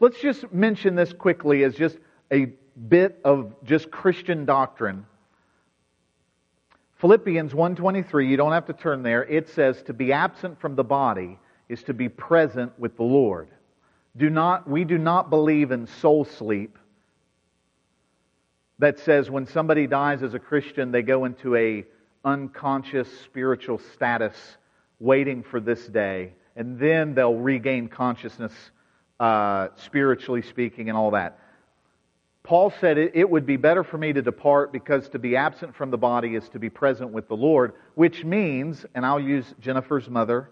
Let's 0.00 0.20
just 0.20 0.52
mention 0.52 0.96
this 0.96 1.12
quickly 1.12 1.62
as 1.62 1.76
just 1.76 1.96
a 2.32 2.52
bit 2.88 3.20
of 3.24 3.54
just 3.62 3.92
Christian 3.92 4.44
doctrine. 4.44 5.06
Philippians 6.96 7.54
1:23, 7.54 8.28
you 8.28 8.36
don't 8.36 8.52
have 8.52 8.66
to 8.66 8.72
turn 8.72 9.04
there. 9.04 9.24
It 9.24 9.48
says 9.48 9.80
to 9.84 9.92
be 9.92 10.12
absent 10.12 10.58
from 10.60 10.74
the 10.74 10.84
body 10.84 11.38
is 11.68 11.84
to 11.84 11.94
be 11.94 12.08
present 12.08 12.76
with 12.80 12.96
the 12.96 13.04
Lord. 13.04 13.48
Do 14.16 14.28
not 14.28 14.68
we 14.68 14.84
do 14.84 14.98
not 14.98 15.30
believe 15.30 15.70
in 15.70 15.86
soul 15.86 16.24
sleep. 16.24 16.78
That 18.78 18.98
says 18.98 19.30
when 19.30 19.46
somebody 19.46 19.86
dies 19.86 20.22
as 20.22 20.34
a 20.34 20.38
Christian, 20.38 20.92
they 20.92 21.02
go 21.02 21.24
into 21.24 21.56
a 21.56 21.84
unconscious 22.24 23.08
spiritual 23.24 23.78
status 23.94 24.36
waiting 24.98 25.42
for 25.42 25.60
this 25.60 25.86
day 25.86 26.32
and 26.56 26.78
then 26.78 27.14
they'll 27.14 27.34
regain 27.34 27.88
consciousness, 27.88 28.52
uh, 29.20 29.68
spiritually 29.76 30.42
speaking, 30.42 30.88
and 30.88 30.98
all 30.98 31.12
that. 31.12 31.38
Paul 32.42 32.72
said 32.80 32.98
it, 32.98 33.12
it 33.14 33.30
would 33.30 33.46
be 33.46 33.56
better 33.56 33.84
for 33.84 33.96
me 33.96 34.12
to 34.12 34.20
depart 34.20 34.72
because 34.72 35.08
to 35.10 35.18
be 35.18 35.36
absent 35.36 35.76
from 35.76 35.90
the 35.90 35.98
body 35.98 36.34
is 36.34 36.48
to 36.50 36.58
be 36.58 36.68
present 36.68 37.10
with 37.10 37.28
the 37.28 37.36
Lord, 37.36 37.72
which 37.94 38.24
means, 38.24 38.84
and 38.94 39.06
I'll 39.06 39.20
use 39.20 39.54
Jennifer's 39.60 40.08
mother 40.10 40.50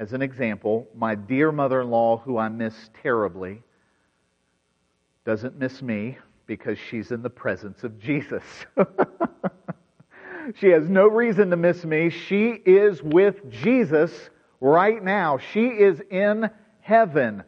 as 0.00 0.14
an 0.14 0.22
example, 0.22 0.88
my 0.96 1.14
dear 1.14 1.52
mother 1.52 1.82
in 1.82 1.90
law, 1.90 2.16
who 2.16 2.38
I 2.38 2.48
miss 2.48 2.74
terribly, 3.02 3.62
doesn't 5.26 5.58
miss 5.58 5.82
me 5.82 6.16
because 6.46 6.78
she's 6.78 7.12
in 7.12 7.20
the 7.20 7.28
presence 7.28 7.84
of 7.84 8.00
Jesus. 8.00 8.42
she 10.54 10.68
has 10.68 10.88
no 10.88 11.06
reason 11.06 11.50
to 11.50 11.56
miss 11.58 11.84
me. 11.84 12.08
She 12.08 12.48
is 12.48 13.02
with 13.02 13.50
Jesus 13.50 14.30
right 14.58 15.04
now. 15.04 15.36
She 15.36 15.66
is 15.66 16.00
in 16.10 16.48
heaven. 16.80 17.42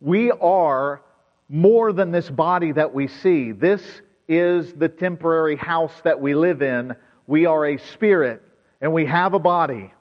We 0.00 0.30
are 0.30 1.02
more 1.48 1.92
than 1.92 2.12
this 2.12 2.30
body 2.30 2.70
that 2.70 2.94
we 2.94 3.08
see. 3.08 3.50
This 3.50 3.82
is 4.28 4.72
the 4.74 4.88
temporary 4.88 5.56
house 5.56 5.94
that 6.04 6.20
we 6.20 6.36
live 6.36 6.62
in. 6.62 6.94
We 7.26 7.46
are 7.46 7.66
a 7.66 7.78
spirit 7.78 8.42
and 8.80 8.92
we 8.92 9.06
have 9.06 9.34
a 9.34 9.40
body. 9.40 9.92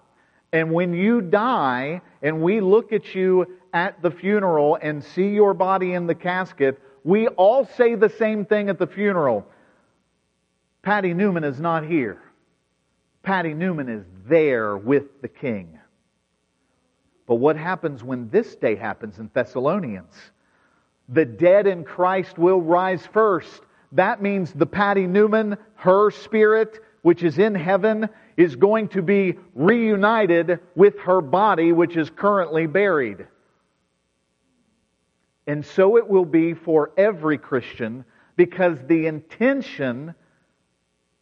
And 0.55 0.71
when 0.71 0.93
you 0.93 1.19
die 1.19 1.99
and 2.21 2.41
we 2.41 2.61
look 2.61 2.93
at 2.93 3.13
you 3.13 3.57
at 3.73 4.01
the 4.01 4.09
funeral 4.09 4.77
and 4.81 5.03
see 5.03 5.27
your 5.27 5.53
body 5.53 5.91
in 5.91 6.07
the 6.07 6.15
casket, 6.15 6.81
we 7.03 7.27
all 7.27 7.65
say 7.65 7.95
the 7.95 8.07
same 8.07 8.45
thing 8.45 8.69
at 8.69 8.79
the 8.79 8.87
funeral. 8.87 9.45
Patty 10.81 11.13
Newman 11.13 11.43
is 11.43 11.59
not 11.59 11.85
here. 11.85 12.21
Patty 13.21 13.53
Newman 13.53 13.89
is 13.89 14.05
there 14.29 14.77
with 14.77 15.21
the 15.21 15.27
king. 15.27 15.77
But 17.27 17.35
what 17.35 17.57
happens 17.57 18.01
when 18.01 18.29
this 18.29 18.55
day 18.55 18.77
happens 18.77 19.19
in 19.19 19.29
Thessalonians? 19.33 20.15
The 21.09 21.25
dead 21.25 21.67
in 21.67 21.83
Christ 21.83 22.37
will 22.37 22.61
rise 22.61 23.05
first. 23.11 23.61
That 23.91 24.21
means 24.21 24.53
the 24.53 24.65
Patty 24.65 25.05
Newman, 25.05 25.57
her 25.73 26.11
spirit, 26.11 26.79
which 27.01 27.23
is 27.23 27.39
in 27.39 27.55
heaven, 27.55 28.07
is 28.37 28.55
going 28.55 28.89
to 28.89 29.01
be 29.01 29.35
reunited 29.53 30.59
with 30.75 30.99
her 30.99 31.21
body, 31.21 31.71
which 31.71 31.95
is 31.95 32.09
currently 32.09 32.67
buried. 32.67 33.27
And 35.47 35.65
so 35.65 35.97
it 35.97 36.07
will 36.07 36.25
be 36.25 36.53
for 36.53 36.91
every 36.97 37.37
Christian 37.37 38.03
because 38.35 38.77
the 38.87 39.07
intention 39.07 40.15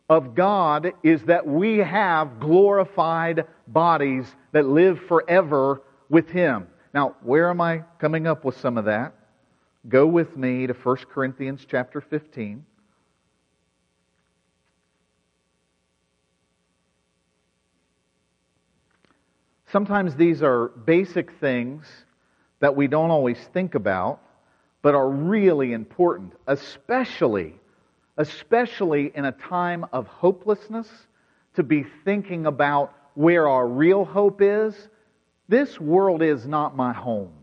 of 0.10 0.36
God 0.36 0.94
is 1.04 1.24
that 1.24 1.46
we 1.46 1.78
have 1.80 2.40
glorified 2.40 3.46
bodies 3.68 4.26
that 4.52 4.66
live 4.66 5.00
forever 5.08 5.82
with 6.10 6.30
him. 6.30 6.68
Now, 6.94 7.16
where 7.22 7.50
am 7.50 7.62
I 7.62 7.84
coming 8.00 8.28
up 8.28 8.46
with 8.46 8.58
some 8.60 8.78
of 8.78 8.86
that? 8.86 9.14
Go 9.88 10.06
with 10.06 10.38
me 10.38 10.68
to 10.68 10.74
1 10.74 10.96
Corinthians 11.12 11.66
chapter 11.70 12.00
15. 12.00 12.66
Sometimes 19.74 20.16
these 20.16 20.44
are 20.44 20.68
basic 20.68 21.32
things 21.40 21.88
that 22.60 22.76
we 22.76 22.86
don't 22.86 23.10
always 23.10 23.40
think 23.54 23.74
about, 23.74 24.22
but 24.84 24.94
are 24.94 25.10
really 25.10 25.74
important, 25.74 26.34
especially, 26.46 27.56
especially 28.18 29.12
in 29.16 29.26
a 29.26 29.32
time 29.32 29.84
of 29.92 30.06
hopelessness, 30.06 30.88
to 31.56 31.64
be 31.64 31.88
thinking 32.06 32.46
about 32.46 32.94
where 33.16 33.48
our 33.50 33.68
real 33.68 34.06
hope 34.06 34.44
is 34.44 34.76
this 35.50 35.80
world 35.80 36.22
is 36.22 36.46
not 36.46 36.76
my 36.76 36.94
home. 36.94 37.34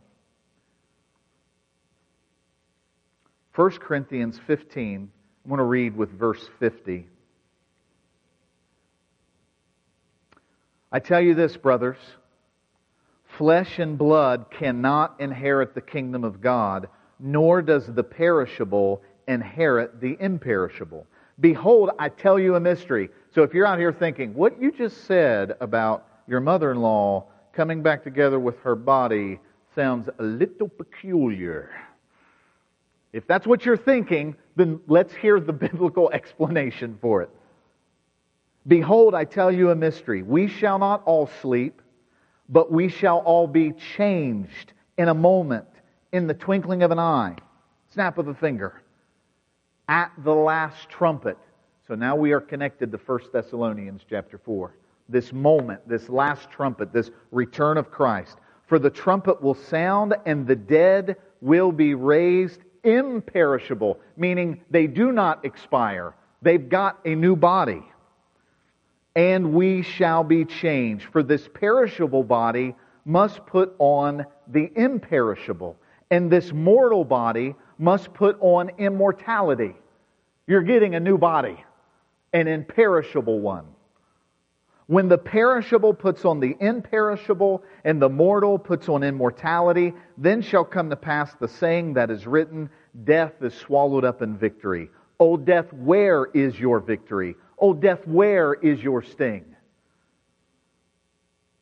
1 3.56 3.70
Corinthians 3.72 4.38
15, 4.46 5.10
I'm 5.44 5.48
going 5.48 5.58
to 5.58 5.64
read 5.64 5.96
with 5.96 6.16
verse 6.16 6.48
50. 6.60 7.08
I 10.92 11.00
tell 11.00 11.20
you 11.20 11.34
this, 11.34 11.56
brothers 11.56 11.98
flesh 13.40 13.78
and 13.78 13.96
blood 13.96 14.44
cannot 14.50 15.18
inherit 15.18 15.74
the 15.74 15.80
kingdom 15.80 16.24
of 16.24 16.42
God, 16.42 16.90
nor 17.18 17.62
does 17.62 17.86
the 17.86 18.04
perishable 18.04 19.00
inherit 19.28 19.98
the 19.98 20.14
imperishable. 20.20 21.06
Behold, 21.40 21.88
I 21.98 22.10
tell 22.10 22.38
you 22.38 22.56
a 22.56 22.60
mystery. 22.60 23.08
So 23.34 23.42
if 23.42 23.54
you're 23.54 23.64
out 23.64 23.78
here 23.78 23.94
thinking, 23.94 24.34
what 24.34 24.60
you 24.60 24.70
just 24.70 25.06
said 25.06 25.54
about 25.62 26.06
your 26.28 26.40
mother 26.40 26.70
in 26.70 26.82
law 26.82 27.28
coming 27.54 27.82
back 27.82 28.04
together 28.04 28.38
with 28.38 28.58
her 28.58 28.76
body 28.76 29.40
sounds 29.74 30.10
a 30.18 30.22
little 30.22 30.68
peculiar. 30.68 31.70
If 33.14 33.26
that's 33.26 33.46
what 33.46 33.64
you're 33.64 33.78
thinking, 33.78 34.36
then 34.56 34.80
let's 34.86 35.14
hear 35.14 35.40
the 35.40 35.52
biblical 35.66 36.10
explanation 36.10 36.98
for 37.00 37.22
it. 37.22 37.30
Behold, 38.66 39.14
I 39.14 39.24
tell 39.24 39.50
you 39.50 39.70
a 39.70 39.74
mystery. 39.74 40.22
We 40.22 40.46
shall 40.46 40.78
not 40.78 41.02
all 41.06 41.30
sleep, 41.40 41.80
but 42.50 42.70
we 42.70 42.88
shall 42.88 43.18
all 43.18 43.46
be 43.46 43.72
changed 43.96 44.72
in 44.98 45.08
a 45.08 45.14
moment, 45.14 45.66
in 46.12 46.26
the 46.26 46.34
twinkling 46.34 46.82
of 46.82 46.90
an 46.90 46.98
eye, 46.98 47.36
snap 47.92 48.18
of 48.18 48.28
a 48.28 48.34
finger, 48.34 48.82
at 49.88 50.12
the 50.18 50.34
last 50.34 50.88
trumpet. 50.88 51.38
So 51.86 51.94
now 51.94 52.16
we 52.16 52.32
are 52.32 52.40
connected 52.40 52.92
to 52.92 52.98
1 52.98 53.20
Thessalonians 53.32 54.02
chapter 54.08 54.38
4. 54.38 54.74
This 55.08 55.32
moment, 55.32 55.88
this 55.88 56.08
last 56.08 56.50
trumpet, 56.50 56.92
this 56.92 57.10
return 57.30 57.78
of 57.78 57.90
Christ. 57.90 58.38
For 58.66 58.78
the 58.78 58.90
trumpet 58.90 59.42
will 59.42 59.54
sound, 59.54 60.14
and 60.26 60.46
the 60.46 60.56
dead 60.56 61.16
will 61.40 61.72
be 61.72 61.94
raised 61.94 62.60
imperishable, 62.84 63.98
meaning 64.16 64.60
they 64.70 64.86
do 64.86 65.12
not 65.12 65.44
expire. 65.44 66.14
They've 66.42 66.68
got 66.68 66.98
a 67.04 67.14
new 67.14 67.36
body. 67.36 67.82
And 69.14 69.52
we 69.52 69.82
shall 69.82 70.24
be 70.24 70.44
changed. 70.44 71.06
For 71.12 71.22
this 71.22 71.48
perishable 71.52 72.24
body 72.24 72.74
must 73.04 73.44
put 73.46 73.74
on 73.78 74.26
the 74.46 74.70
imperishable, 74.74 75.76
and 76.10 76.30
this 76.30 76.52
mortal 76.52 77.04
body 77.04 77.54
must 77.78 78.12
put 78.14 78.36
on 78.40 78.70
immortality. 78.78 79.74
You're 80.46 80.62
getting 80.62 80.94
a 80.94 81.00
new 81.00 81.18
body, 81.18 81.64
an 82.32 82.46
imperishable 82.46 83.40
one. 83.40 83.66
When 84.86 85.08
the 85.08 85.18
perishable 85.18 85.94
puts 85.94 86.24
on 86.24 86.40
the 86.40 86.56
imperishable, 86.58 87.62
and 87.84 88.02
the 88.02 88.08
mortal 88.08 88.58
puts 88.58 88.88
on 88.88 89.04
immortality, 89.04 89.94
then 90.18 90.42
shall 90.42 90.64
come 90.64 90.90
to 90.90 90.96
pass 90.96 91.32
the 91.34 91.46
saying 91.46 91.94
that 91.94 92.10
is 92.10 92.26
written 92.26 92.68
Death 93.04 93.34
is 93.40 93.54
swallowed 93.54 94.04
up 94.04 94.20
in 94.20 94.36
victory. 94.36 94.90
O 95.20 95.36
death, 95.36 95.72
where 95.72 96.26
is 96.34 96.58
your 96.58 96.80
victory? 96.80 97.36
O 97.60 97.74
death, 97.74 98.06
where 98.06 98.54
is 98.54 98.82
your 98.82 99.02
sting? 99.02 99.44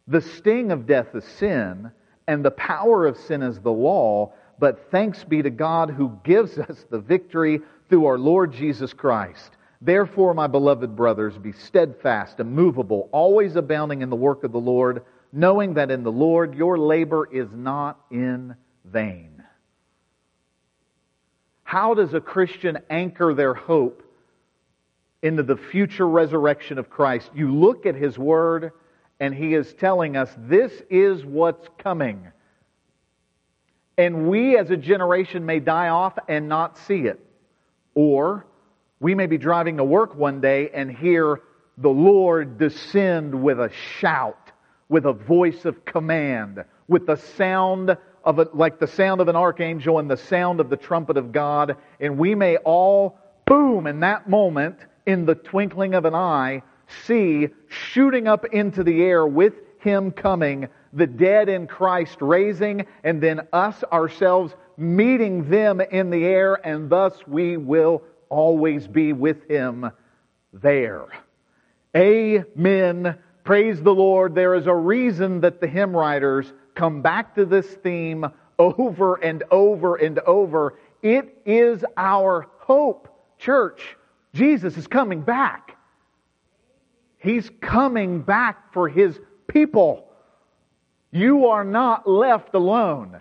The 0.06 0.22
sting 0.22 0.70
of 0.72 0.86
death 0.86 1.14
is 1.14 1.24
sin, 1.24 1.90
and 2.26 2.44
the 2.44 2.52
power 2.52 3.06
of 3.06 3.18
sin 3.18 3.42
is 3.42 3.58
the 3.58 3.72
law, 3.72 4.32
but 4.58 4.90
thanks 4.90 5.24
be 5.24 5.42
to 5.42 5.50
God 5.50 5.90
who 5.90 6.18
gives 6.24 6.56
us 6.58 6.86
the 6.90 7.00
victory 7.00 7.60
through 7.88 8.06
our 8.06 8.18
Lord 8.18 8.52
Jesus 8.52 8.92
Christ. 8.92 9.56
Therefore, 9.80 10.34
my 10.34 10.46
beloved 10.46 10.96
brothers, 10.96 11.36
be 11.38 11.52
steadfast, 11.52 12.40
immovable, 12.40 13.08
always 13.12 13.56
abounding 13.56 14.02
in 14.02 14.10
the 14.10 14.16
work 14.16 14.44
of 14.44 14.52
the 14.52 14.60
Lord, 14.60 15.04
knowing 15.32 15.74
that 15.74 15.90
in 15.90 16.02
the 16.02 16.12
Lord 16.12 16.54
your 16.54 16.78
labor 16.78 17.28
is 17.30 17.48
not 17.52 18.00
in 18.10 18.56
vain. 18.84 19.42
How 21.62 21.94
does 21.94 22.14
a 22.14 22.20
Christian 22.20 22.78
anchor 22.88 23.34
their 23.34 23.54
hope 23.54 24.02
into 25.22 25.42
the 25.42 25.56
future 25.56 26.08
resurrection 26.08 26.78
of 26.78 26.90
Christ? 26.90 27.30
You 27.34 27.54
look 27.54 27.86
at 27.86 27.94
his 27.94 28.18
word, 28.18 28.72
and 29.20 29.34
he 29.34 29.54
is 29.54 29.72
telling 29.74 30.16
us 30.16 30.30
this 30.38 30.72
is 30.90 31.24
what's 31.24 31.66
coming. 31.78 32.28
And 33.96 34.28
we 34.28 34.56
as 34.56 34.70
a 34.70 34.76
generation 34.76 35.44
may 35.44 35.58
die 35.58 35.88
off 35.88 36.16
and 36.28 36.48
not 36.48 36.78
see 36.78 37.00
it. 37.00 37.18
Or 37.94 38.46
we 39.00 39.14
may 39.14 39.26
be 39.26 39.38
driving 39.38 39.76
to 39.78 39.84
work 39.84 40.14
one 40.14 40.40
day 40.40 40.70
and 40.72 40.90
hear 40.90 41.40
the 41.76 41.88
Lord 41.88 42.58
descend 42.58 43.42
with 43.42 43.58
a 43.58 43.70
shout, 43.98 44.52
with 44.88 45.04
a 45.04 45.12
voice 45.12 45.64
of 45.64 45.84
command, 45.84 46.64
with 46.86 47.06
the 47.06 47.16
sound 47.16 47.96
of 48.24 48.38
a, 48.38 48.48
like 48.52 48.78
the 48.78 48.86
sound 48.86 49.20
of 49.20 49.28
an 49.28 49.36
archangel 49.36 49.98
and 49.98 50.10
the 50.10 50.16
sound 50.16 50.60
of 50.60 50.70
the 50.70 50.76
trumpet 50.76 51.16
of 51.16 51.32
God. 51.32 51.76
And 52.00 52.18
we 52.18 52.34
may 52.34 52.56
all, 52.58 53.18
boom, 53.46 53.86
in 53.86 54.00
that 54.00 54.28
moment, 54.28 54.78
in 55.08 55.24
the 55.24 55.34
twinkling 55.34 55.94
of 55.94 56.04
an 56.04 56.14
eye, 56.14 56.62
see 57.06 57.48
shooting 57.66 58.28
up 58.28 58.44
into 58.46 58.84
the 58.84 59.02
air 59.02 59.26
with 59.26 59.54
Him 59.80 60.12
coming, 60.12 60.68
the 60.92 61.06
dead 61.06 61.48
in 61.48 61.66
Christ 61.66 62.18
raising, 62.20 62.86
and 63.02 63.20
then 63.20 63.40
us 63.52 63.82
ourselves 63.92 64.54
meeting 64.76 65.50
them 65.50 65.80
in 65.80 66.10
the 66.10 66.24
air, 66.24 66.54
and 66.64 66.88
thus 66.88 67.26
we 67.26 67.56
will 67.56 68.02
always 68.28 68.86
be 68.86 69.12
with 69.12 69.48
him 69.48 69.90
there. 70.52 71.06
Amen. 71.96 73.18
Praise 73.44 73.82
the 73.82 73.94
Lord. 73.94 74.34
There 74.34 74.54
is 74.54 74.66
a 74.66 74.74
reason 74.74 75.40
that 75.40 75.60
the 75.60 75.66
hymn 75.66 75.96
writers 75.96 76.52
come 76.74 77.02
back 77.02 77.34
to 77.34 77.44
this 77.44 77.66
theme 77.66 78.26
over 78.58 79.16
and 79.16 79.42
over 79.50 79.96
and 79.96 80.18
over. 80.20 80.78
It 81.02 81.38
is 81.44 81.84
our 81.96 82.46
hope, 82.58 83.08
church. 83.38 83.96
Jesus 84.34 84.76
is 84.76 84.86
coming 84.86 85.20
back. 85.22 85.76
He's 87.18 87.50
coming 87.60 88.22
back 88.22 88.72
for 88.72 88.88
his 88.88 89.18
people. 89.48 90.04
You 91.10 91.46
are 91.46 91.64
not 91.64 92.08
left 92.08 92.54
alone. 92.54 93.20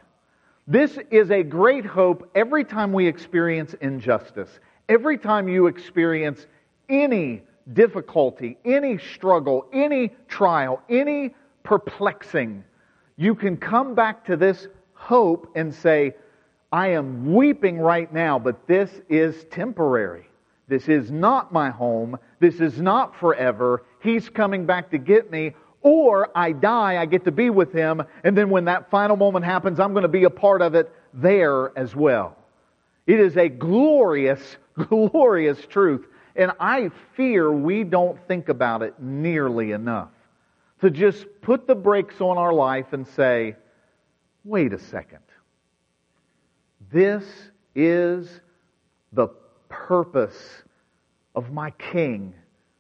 This 0.67 0.99
is 1.09 1.31
a 1.31 1.43
great 1.43 1.85
hope 1.85 2.29
every 2.35 2.65
time 2.65 2.91
we 2.91 3.07
experience 3.07 3.73
injustice. 3.75 4.59
Every 4.89 5.17
time 5.17 5.47
you 5.47 5.67
experience 5.67 6.45
any 6.89 7.43
difficulty, 7.73 8.57
any 8.65 8.97
struggle, 8.97 9.65
any 9.73 10.09
trial, 10.27 10.81
any 10.89 11.33
perplexing, 11.63 12.63
you 13.15 13.33
can 13.33 13.57
come 13.57 13.95
back 13.95 14.25
to 14.25 14.37
this 14.37 14.67
hope 14.93 15.51
and 15.55 15.73
say, 15.73 16.15
I 16.71 16.89
am 16.89 17.33
weeping 17.33 17.79
right 17.79 18.11
now, 18.13 18.37
but 18.37 18.67
this 18.67 18.91
is 19.09 19.45
temporary. 19.45 20.27
This 20.67 20.89
is 20.89 21.11
not 21.11 21.51
my 21.51 21.69
home. 21.69 22.17
This 22.39 22.59
is 22.59 22.81
not 22.81 23.15
forever. 23.15 23.83
He's 24.01 24.29
coming 24.29 24.65
back 24.65 24.91
to 24.91 24.97
get 24.97 25.31
me. 25.31 25.53
Or 25.81 26.29
I 26.35 26.51
die, 26.51 27.01
I 27.01 27.05
get 27.05 27.23
to 27.25 27.31
be 27.31 27.49
with 27.49 27.71
him, 27.71 28.03
and 28.23 28.37
then 28.37 28.49
when 28.49 28.65
that 28.65 28.89
final 28.89 29.15
moment 29.15 29.45
happens, 29.45 29.79
I'm 29.79 29.93
going 29.93 30.01
to 30.01 30.09
be 30.09 30.25
a 30.25 30.29
part 30.29 30.61
of 30.61 30.75
it 30.75 30.91
there 31.13 31.77
as 31.77 31.95
well. 31.95 32.35
It 33.05 33.19
is 33.21 33.37
a 33.37 33.47
glorious 33.47 34.57
glorious 34.89 35.65
truth. 35.67 36.05
And 36.35 36.51
I 36.59 36.91
fear 37.15 37.51
we 37.51 37.83
don't 37.83 38.19
think 38.27 38.49
about 38.49 38.83
it 38.83 38.99
nearly 38.99 39.71
enough. 39.71 40.11
To 40.81 40.91
just 40.91 41.25
put 41.41 41.65
the 41.65 41.75
brakes 41.75 42.21
on 42.21 42.37
our 42.37 42.53
life 42.53 42.93
and 42.93 43.07
say, 43.07 43.55
wait 44.43 44.73
a 44.73 44.79
second. 44.79 45.19
This 46.91 47.25
is 47.73 48.39
the 49.11 49.29
purpose 49.85 50.63
of 51.35 51.51
my 51.51 51.71
King 51.71 52.33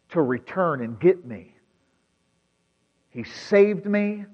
to 0.09 0.21
return 0.21 0.81
and 0.81 0.99
get 0.99 1.25
me. 1.25 1.53
He 3.09 3.23
saved 3.23 3.85
me. 3.85 4.25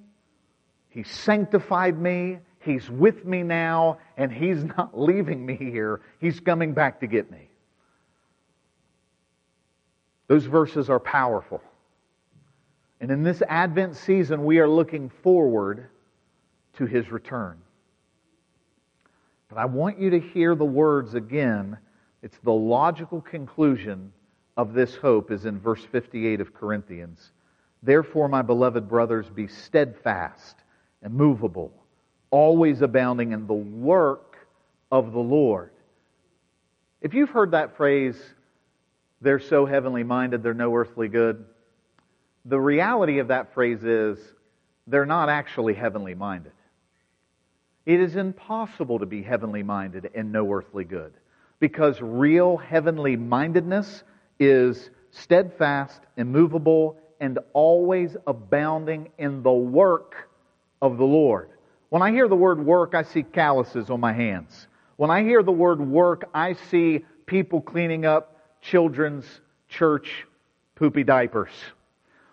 He 0.90 1.04
sanctified 1.04 2.00
me. 2.00 2.40
He's 2.60 2.90
with 2.90 3.26
me 3.26 3.44
now, 3.44 3.98
and 4.18 4.32
He's 4.32 4.64
not 4.78 5.00
leaving 5.00 5.46
me 5.46 5.56
here. 5.56 6.02
He's 6.20 6.40
coming 6.40 6.74
back 6.74 7.00
to 7.02 7.08
get 7.08 7.30
me. 7.30 7.50
Those 10.28 10.46
verses 10.46 10.90
are 10.90 11.00
powerful. 11.00 11.62
And 13.02 13.12
in 13.12 13.24
this 13.24 13.42
Advent 13.50 13.98
season, 13.98 14.46
we 14.46 14.60
are 14.60 14.70
looking 14.70 15.10
forward 15.22 15.90
to 16.78 16.86
his 16.86 17.12
return. 17.12 17.60
But 19.50 19.58
I 19.58 19.66
want 19.66 20.00
you 20.00 20.10
to 20.12 20.20
hear 20.20 20.56
the 20.56 20.66
words 20.66 21.14
again. 21.14 21.78
It's 22.24 22.38
the 22.42 22.54
logical 22.54 23.20
conclusion 23.20 24.14
of 24.56 24.74
this 24.74 24.96
hope 24.96 25.30
is 25.30 25.46
in 25.46 25.60
verse 25.60 25.84
58 25.84 26.40
of 26.40 26.54
Corinthians. 26.54 27.34
Therefore, 27.84 28.30
my 28.30 28.42
beloved 28.42 28.88
brothers, 28.88 29.30
be 29.30 29.48
steadfast, 29.48 30.56
immovable, 31.04 31.74
always 32.32 32.82
abounding 32.82 33.34
in 33.34 33.46
the 33.46 33.54
work 33.54 34.38
of 34.90 35.12
the 35.12 35.20
Lord. 35.20 35.72
If 37.02 37.14
you've 37.14 37.30
heard 37.30 37.52
that 37.52 37.76
phrase 37.76 38.16
they're 39.20 39.40
so 39.40 39.66
heavenly 39.66 40.04
minded, 40.04 40.44
they're 40.44 40.54
no 40.54 40.74
earthly 40.76 41.10
good. 41.10 41.44
The 42.46 42.60
reality 42.60 43.20
of 43.20 43.28
that 43.30 43.54
phrase 43.54 43.84
is 43.84 44.18
they're 44.88 45.06
not 45.06 45.28
actually 45.28 45.74
heavenly 45.74 46.16
minded. 46.16 46.54
It 47.86 48.00
is 48.00 48.16
impossible 48.16 49.00
to 49.00 49.06
be 49.06 49.24
heavenly 49.24 49.64
minded 49.64 50.10
and 50.16 50.32
no 50.32 50.50
earthly 50.52 50.86
good 50.86 51.14
because 51.64 52.02
real 52.02 52.58
heavenly 52.58 53.16
mindedness 53.16 54.04
is 54.38 54.90
steadfast, 55.12 56.02
immovable, 56.18 56.98
and 57.22 57.40
always 57.54 58.18
abounding 58.28 59.10
in 59.18 59.42
the 59.44 59.54
work 59.54 60.30
of 60.82 60.98
the 60.98 61.06
Lord. 61.06 61.52
When 61.88 62.02
I 62.02 62.12
hear 62.12 62.28
the 62.28 62.36
word 62.36 62.60
work, 62.60 62.96
I 62.96 63.04
see 63.04 63.24
calluses 63.24 63.90
on 63.90 64.02
my 64.02 64.12
hands. 64.12 64.68
When 64.98 65.10
I 65.10 65.24
hear 65.24 65.42
the 65.42 65.54
word 65.54 65.80
work, 65.80 66.30
I 66.34 66.52
see 66.70 67.06
people 67.28 67.62
cleaning 67.62 68.06
up 68.06 68.42
children's 68.62 69.24
church 69.70 70.26
poopy 70.76 71.06
diapers. 71.06 71.54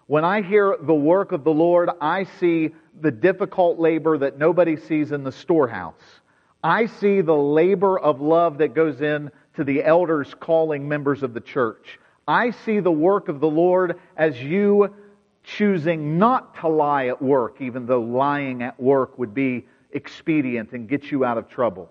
When 0.08 0.24
I 0.24 0.42
hear 0.42 0.76
the 0.82 0.92
work 0.92 1.30
of 1.30 1.44
the 1.44 1.52
Lord, 1.52 1.88
I 2.00 2.24
see 2.40 2.74
the 3.00 3.12
difficult 3.12 3.78
labor 3.78 4.18
that 4.18 4.38
nobody 4.38 4.76
sees 4.76 5.12
in 5.12 5.22
the 5.22 5.30
storehouse. 5.30 6.19
I 6.62 6.87
see 6.87 7.20
the 7.20 7.37
labor 7.37 7.99
of 7.99 8.20
love 8.20 8.59
that 8.59 8.75
goes 8.75 9.01
in 9.01 9.31
to 9.55 9.64
the 9.64 9.83
elders 9.83 10.35
calling 10.38 10.88
members 10.88 11.23
of 11.23 11.35
the 11.35 11.40
church. 11.40 11.99
I 12.29 12.51
see 12.51 12.81
the 12.81 12.92
work 12.92 13.29
of 13.29 13.40
the 13.40 13.49
Lord 13.49 13.99
as 14.16 14.40
you 14.40 14.94
choosing 15.42 16.18
not 16.18 16.55
to 16.61 16.68
lie 16.68 17.07
at 17.07 17.20
work, 17.20 17.61
even 17.61 17.87
though 17.87 18.03
lying 18.03 18.62
at 18.62 18.79
work 18.79 19.18
would 19.18 19.35
be 19.35 19.66
expedient 19.92 20.73
and 20.73 20.88
get 20.88 21.11
you 21.11 21.25
out 21.25 21.38
of 21.38 21.49
trouble. 21.49 21.90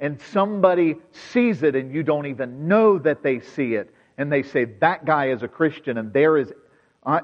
And 0.00 0.20
somebody 0.32 0.96
sees 1.12 1.62
it 1.62 1.76
and 1.76 1.94
you 1.94 2.02
don't 2.02 2.26
even 2.26 2.66
know 2.66 2.98
that 2.98 3.22
they 3.22 3.40
see 3.40 3.74
it. 3.74 3.94
And 4.16 4.32
they 4.32 4.42
say, 4.42 4.64
that 4.64 5.04
guy 5.04 5.30
is 5.30 5.42
a 5.42 5.48
Christian 5.48 5.98
and 5.98 6.12
there 6.12 6.38
is, 6.38 6.52
uh, 7.04 7.20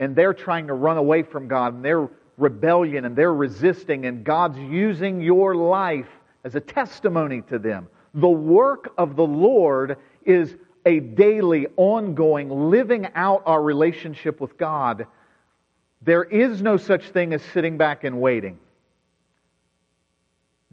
and 0.00 0.14
they're 0.14 0.34
trying 0.34 0.66
to 0.66 0.74
run 0.74 0.96
away 0.96 1.22
from 1.22 1.48
God 1.48 1.74
and 1.74 1.84
they're 1.84 2.08
rebellion 2.36 3.04
and 3.04 3.16
they're 3.16 3.34
resisting 3.34 4.06
and 4.06 4.24
God's 4.24 4.58
using 4.58 5.20
your 5.20 5.54
life 5.54 6.08
as 6.46 6.54
a 6.54 6.60
testimony 6.60 7.42
to 7.42 7.58
them. 7.58 7.88
The 8.14 8.28
work 8.28 8.94
of 8.96 9.16
the 9.16 9.26
Lord 9.26 9.98
is 10.24 10.54
a 10.86 11.00
daily, 11.00 11.66
ongoing, 11.76 12.70
living 12.70 13.08
out 13.16 13.42
our 13.46 13.60
relationship 13.60 14.40
with 14.40 14.56
God. 14.56 15.08
There 16.02 16.22
is 16.22 16.62
no 16.62 16.76
such 16.76 17.10
thing 17.10 17.32
as 17.32 17.42
sitting 17.52 17.76
back 17.76 18.04
and 18.04 18.20
waiting, 18.20 18.60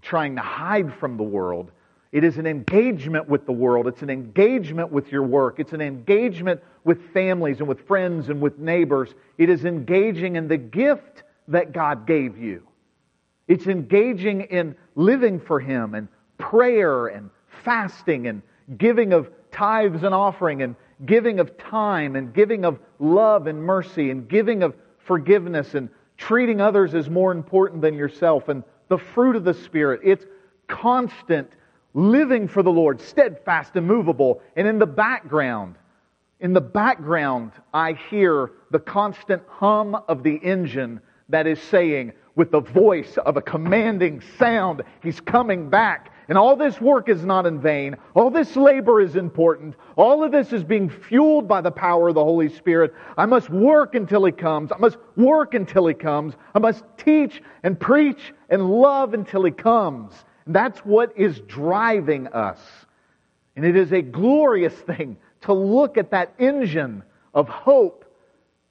trying 0.03 0.35
to 0.35 0.43
hide 0.43 0.93
from 0.93 1.17
the 1.17 1.23
world. 1.23 1.71
It 2.11 2.23
is 2.23 2.37
an 2.37 2.45
engagement 2.45 3.27
with 3.27 3.47
the 3.47 3.51
world. 3.51 3.87
It's 3.87 4.03
an 4.03 4.11
engagement 4.11 4.91
with 4.91 5.11
your 5.11 5.23
work. 5.23 5.59
It's 5.59 5.73
an 5.73 5.81
engagement 5.81 6.61
with 6.83 7.11
families 7.13 7.57
and 7.57 7.67
with 7.67 7.87
friends 7.87 8.29
and 8.29 8.39
with 8.39 8.59
neighbors. 8.59 9.15
It 9.39 9.49
is 9.49 9.65
engaging 9.65 10.35
in 10.35 10.47
the 10.47 10.57
gift 10.57 11.23
that 11.47 11.71
God 11.71 12.05
gave 12.05 12.37
you. 12.37 12.61
It's 13.47 13.67
engaging 13.67 14.41
in 14.41 14.75
living 14.95 15.39
for 15.39 15.59
Him 15.59 15.95
and 15.95 16.07
prayer 16.37 17.07
and 17.07 17.29
fasting 17.63 18.27
and 18.27 18.41
giving 18.77 19.13
of 19.13 19.29
tithes 19.51 20.03
and 20.03 20.13
offering 20.13 20.61
and 20.61 20.75
giving 21.05 21.39
of 21.39 21.57
time 21.57 22.15
and 22.15 22.33
giving 22.33 22.65
of 22.65 22.79
love 22.99 23.47
and 23.47 23.61
mercy 23.61 24.09
and 24.09 24.27
giving 24.27 24.63
of 24.63 24.75
forgiveness 24.97 25.75
and 25.75 25.89
treating 26.17 26.61
others 26.61 26.95
as 26.95 27.09
more 27.09 27.31
important 27.31 27.81
than 27.81 27.93
yourself 27.93 28.47
and 28.49 28.63
the 28.87 28.97
fruit 28.97 29.35
of 29.35 29.43
the 29.43 29.53
Spirit. 29.53 30.01
It's 30.03 30.25
constant 30.67 31.51
living 31.93 32.47
for 32.47 32.63
the 32.63 32.71
Lord, 32.71 33.01
steadfast, 33.01 33.75
and 33.75 33.85
immovable. 33.85 34.41
And 34.55 34.67
in 34.67 34.79
the 34.79 34.85
background, 34.85 35.75
in 36.39 36.53
the 36.53 36.61
background, 36.61 37.51
I 37.73 37.93
hear 37.93 38.51
the 38.71 38.79
constant 38.79 39.43
hum 39.47 39.95
of 40.07 40.23
the 40.23 40.35
engine 40.35 41.01
that 41.29 41.47
is 41.47 41.61
saying, 41.61 42.13
with 42.35 42.51
the 42.51 42.61
voice 42.61 43.17
of 43.17 43.37
a 43.37 43.41
commanding 43.41 44.21
sound, 44.37 44.83
He's 45.01 45.19
coming 45.19 45.69
back. 45.69 46.11
And 46.29 46.37
all 46.37 46.55
this 46.55 46.79
work 46.79 47.09
is 47.09 47.25
not 47.25 47.45
in 47.45 47.59
vain. 47.59 47.97
All 48.15 48.29
this 48.29 48.55
labor 48.55 49.01
is 49.01 49.15
important. 49.15 49.75
All 49.97 50.23
of 50.23 50.31
this 50.31 50.53
is 50.53 50.63
being 50.63 50.89
fueled 50.89 51.47
by 51.47 51.61
the 51.61 51.71
power 51.71 52.09
of 52.09 52.15
the 52.15 52.23
Holy 52.23 52.47
Spirit. 52.47 52.93
I 53.17 53.25
must 53.25 53.49
work 53.49 53.93
until 53.93 54.23
He 54.23 54.31
comes. 54.31 54.71
I 54.71 54.77
must 54.77 54.97
work 55.17 55.53
until 55.53 55.85
He 55.85 55.93
comes. 55.93 56.35
I 56.55 56.59
must 56.59 56.83
teach 56.97 57.41
and 57.63 57.79
preach 57.79 58.33
and 58.49 58.69
love 58.69 59.13
until 59.13 59.43
He 59.43 59.51
comes. 59.51 60.13
And 60.45 60.55
that's 60.55 60.79
what 60.79 61.11
is 61.17 61.39
driving 61.41 62.27
us. 62.27 62.59
And 63.55 63.65
it 63.65 63.75
is 63.75 63.91
a 63.91 64.01
glorious 64.01 64.73
thing 64.73 65.17
to 65.41 65.53
look 65.53 65.97
at 65.97 66.11
that 66.11 66.33
engine 66.39 67.03
of 67.33 67.49
hope. 67.49 68.05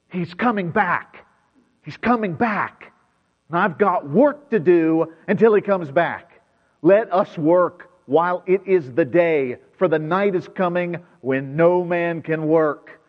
He's 0.09 0.33
coming 0.33 0.71
back. 0.71 1.25
He's 1.83 1.97
coming 1.97 2.33
back. 2.33 2.92
I've 3.57 3.77
got 3.77 4.09
work 4.09 4.49
to 4.51 4.59
do 4.59 5.13
until 5.27 5.53
He 5.53 5.61
comes 5.61 5.91
back. 5.91 6.41
Let 6.81 7.13
us 7.13 7.37
work 7.37 7.89
while 8.05 8.43
it 8.45 8.61
is 8.65 8.91
the 8.91 9.05
day, 9.05 9.57
for 9.77 9.87
the 9.87 9.99
night 9.99 10.35
is 10.35 10.47
coming 10.47 10.97
when 11.21 11.55
no 11.55 11.83
man 11.83 12.21
can 12.21 12.47
work. 12.47 12.99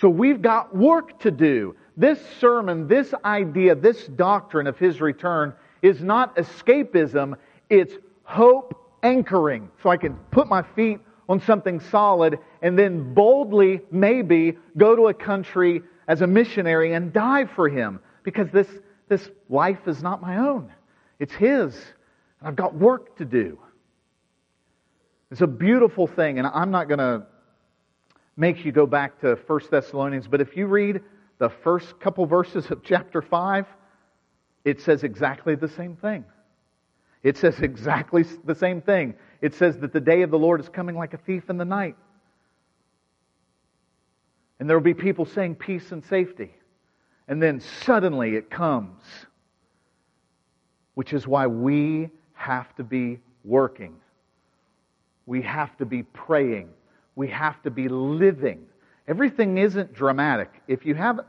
So 0.00 0.08
we've 0.08 0.42
got 0.42 0.76
work 0.76 1.18
to 1.20 1.30
do. 1.30 1.74
This 1.96 2.20
sermon, 2.38 2.86
this 2.86 3.12
idea, 3.24 3.74
this 3.74 4.06
doctrine 4.06 4.66
of 4.66 4.78
his 4.78 5.00
return 5.00 5.54
is 5.82 6.02
not 6.02 6.36
escapism, 6.36 7.34
it's 7.68 7.94
hope 8.22 8.78
anchoring. 9.02 9.70
So 9.82 9.90
I 9.90 9.96
can 9.96 10.14
put 10.30 10.48
my 10.48 10.62
feet 10.62 11.00
on 11.28 11.40
something 11.40 11.80
solid 11.80 12.38
and 12.62 12.78
then 12.78 13.14
boldly, 13.14 13.80
maybe, 13.90 14.56
go 14.76 14.94
to 14.94 15.08
a 15.08 15.14
country 15.14 15.82
as 16.06 16.22
a 16.22 16.26
missionary 16.26 16.94
and 16.94 17.12
die 17.12 17.44
for 17.44 17.68
him. 17.68 18.00
Because 18.22 18.50
this, 18.50 18.68
this 19.08 19.28
life 19.48 19.86
is 19.86 20.02
not 20.02 20.20
my 20.20 20.38
own, 20.38 20.72
it's 21.18 21.34
his. 21.34 21.74
And 22.40 22.48
I've 22.48 22.56
got 22.56 22.74
work 22.74 23.16
to 23.18 23.24
do. 23.24 23.58
It's 25.30 25.40
a 25.40 25.46
beautiful 25.46 26.06
thing, 26.06 26.38
and 26.38 26.46
I'm 26.46 26.70
not 26.70 26.88
going 26.88 26.98
to 26.98 27.26
make 28.36 28.64
you 28.64 28.72
go 28.72 28.86
back 28.86 29.20
to 29.20 29.36
1 29.46 29.60
Thessalonians, 29.70 30.28
but 30.28 30.40
if 30.40 30.56
you 30.56 30.66
read 30.66 31.00
the 31.38 31.50
first 31.50 31.98
couple 32.00 32.24
verses 32.24 32.70
of 32.70 32.82
chapter 32.82 33.20
5, 33.20 33.66
it 34.64 34.80
says 34.80 35.02
exactly 35.02 35.54
the 35.54 35.68
same 35.68 35.96
thing. 35.96 36.24
It 37.22 37.36
says 37.36 37.58
exactly 37.60 38.24
the 38.44 38.54
same 38.54 38.80
thing. 38.80 39.14
It 39.42 39.54
says 39.54 39.78
that 39.78 39.92
the 39.92 40.00
day 40.00 40.22
of 40.22 40.30
the 40.30 40.38
Lord 40.38 40.60
is 40.60 40.68
coming 40.68 40.96
like 40.96 41.14
a 41.14 41.18
thief 41.18 41.50
in 41.50 41.58
the 41.58 41.64
night. 41.64 41.96
And 44.60 44.68
there 44.68 44.76
will 44.76 44.84
be 44.84 44.94
people 44.94 45.24
saying 45.24 45.56
peace 45.56 45.90
and 45.92 46.04
safety. 46.04 46.54
And 47.28 47.42
then 47.42 47.60
suddenly 47.60 48.36
it 48.36 48.50
comes, 48.50 49.02
which 50.94 51.12
is 51.12 51.26
why 51.26 51.46
we 51.46 52.10
have 52.32 52.74
to 52.76 52.82
be 52.82 53.20
working. 53.44 53.94
We 55.26 55.42
have 55.42 55.76
to 55.76 55.84
be 55.84 56.02
praying. 56.02 56.70
We 57.14 57.28
have 57.28 57.62
to 57.62 57.70
be 57.70 57.88
living. 57.88 58.66
Everything 59.06 59.58
isn't 59.58 59.92
dramatic. 59.92 60.50
If 60.68 60.86
you 60.86 60.94
have, 60.94 61.20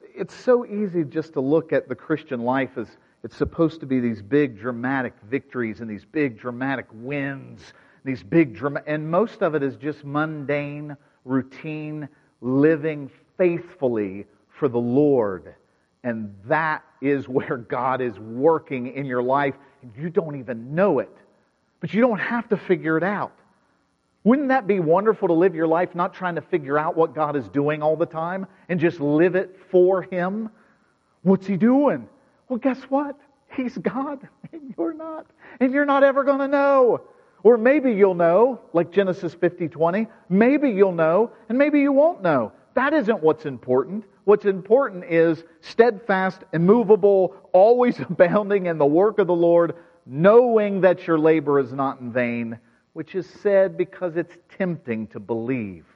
it's 0.00 0.34
so 0.34 0.66
easy 0.66 1.04
just 1.04 1.34
to 1.34 1.40
look 1.40 1.72
at 1.72 1.88
the 1.88 1.94
Christian 1.94 2.42
life 2.42 2.76
as 2.76 2.88
it's 3.22 3.36
supposed 3.36 3.80
to 3.80 3.86
be 3.86 4.00
these 4.00 4.20
big 4.20 4.58
dramatic 4.58 5.14
victories 5.30 5.80
and 5.80 5.88
these 5.88 6.04
big 6.04 6.38
dramatic 6.38 6.86
wins, 6.92 7.72
these 8.04 8.22
big 8.22 8.54
drama, 8.54 8.82
and 8.86 9.08
most 9.08 9.42
of 9.42 9.54
it 9.54 9.62
is 9.62 9.76
just 9.76 10.04
mundane, 10.04 10.96
routine 11.24 12.08
living 12.40 13.10
faithfully 13.38 14.26
for 14.58 14.68
the 14.68 14.78
Lord. 14.78 15.54
And 16.02 16.34
that 16.46 16.84
is 17.00 17.28
where 17.28 17.56
God 17.56 18.00
is 18.00 18.18
working 18.18 18.94
in 18.94 19.06
your 19.06 19.22
life 19.22 19.54
and 19.82 19.92
you 19.96 20.10
don't 20.10 20.36
even 20.36 20.74
know 20.74 20.98
it. 20.98 21.14
But 21.80 21.92
you 21.92 22.00
don't 22.00 22.18
have 22.18 22.48
to 22.48 22.56
figure 22.56 22.96
it 22.96 23.04
out. 23.04 23.32
Wouldn't 24.24 24.48
that 24.48 24.66
be 24.66 24.80
wonderful 24.80 25.28
to 25.28 25.34
live 25.34 25.54
your 25.54 25.66
life 25.66 25.94
not 25.94 26.14
trying 26.14 26.36
to 26.36 26.40
figure 26.40 26.78
out 26.78 26.96
what 26.96 27.14
God 27.14 27.36
is 27.36 27.46
doing 27.48 27.82
all 27.82 27.94
the 27.94 28.06
time 28.06 28.46
and 28.70 28.80
just 28.80 28.98
live 28.98 29.34
it 29.34 29.58
for 29.70 30.00
Him? 30.00 30.48
What's 31.22 31.46
He 31.46 31.58
doing? 31.58 32.08
Well, 32.48 32.58
guess 32.58 32.80
what? 32.84 33.16
He's 33.54 33.76
God 33.76 34.26
and 34.52 34.74
you're 34.78 34.94
not. 34.94 35.26
And 35.60 35.74
you're 35.74 35.84
not 35.84 36.02
ever 36.02 36.24
going 36.24 36.38
to 36.38 36.48
know. 36.48 37.02
Or 37.42 37.58
maybe 37.58 37.92
you'll 37.92 38.14
know, 38.14 38.62
like 38.72 38.90
Genesis 38.90 39.34
50 39.34 39.68
20. 39.68 40.06
Maybe 40.30 40.70
you'll 40.70 40.92
know, 40.92 41.30
and 41.50 41.58
maybe 41.58 41.80
you 41.80 41.92
won't 41.92 42.22
know. 42.22 42.52
That 42.74 42.92
isn't 42.92 43.22
what's 43.22 43.46
important. 43.46 44.04
What's 44.24 44.44
important 44.46 45.04
is 45.04 45.44
steadfast, 45.60 46.42
immovable, 46.52 47.36
always 47.52 47.98
abounding 48.10 48.66
in 48.66 48.78
the 48.78 48.86
work 48.86 49.18
of 49.18 49.26
the 49.26 49.34
Lord, 49.34 49.76
knowing 50.06 50.80
that 50.82 51.06
your 51.06 51.18
labor 51.18 51.58
is 51.58 51.72
not 51.72 52.00
in 52.00 52.12
vain, 52.12 52.58
which 52.92 53.14
is 53.14 53.28
said 53.42 53.76
because 53.76 54.16
it's 54.16 54.36
tempting 54.56 55.06
to 55.08 55.20
believe 55.20 55.86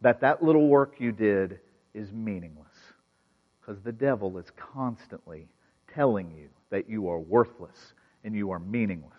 that 0.00 0.20
that 0.20 0.42
little 0.42 0.68
work 0.68 0.94
you 0.98 1.12
did 1.12 1.58
is 1.94 2.12
meaningless. 2.12 2.66
Because 3.60 3.82
the 3.82 3.92
devil 3.92 4.38
is 4.38 4.46
constantly 4.56 5.46
telling 5.92 6.30
you 6.30 6.48
that 6.70 6.88
you 6.88 7.08
are 7.08 7.18
worthless 7.18 7.94
and 8.24 8.34
you 8.34 8.50
are 8.50 8.58
meaningless. 8.58 9.12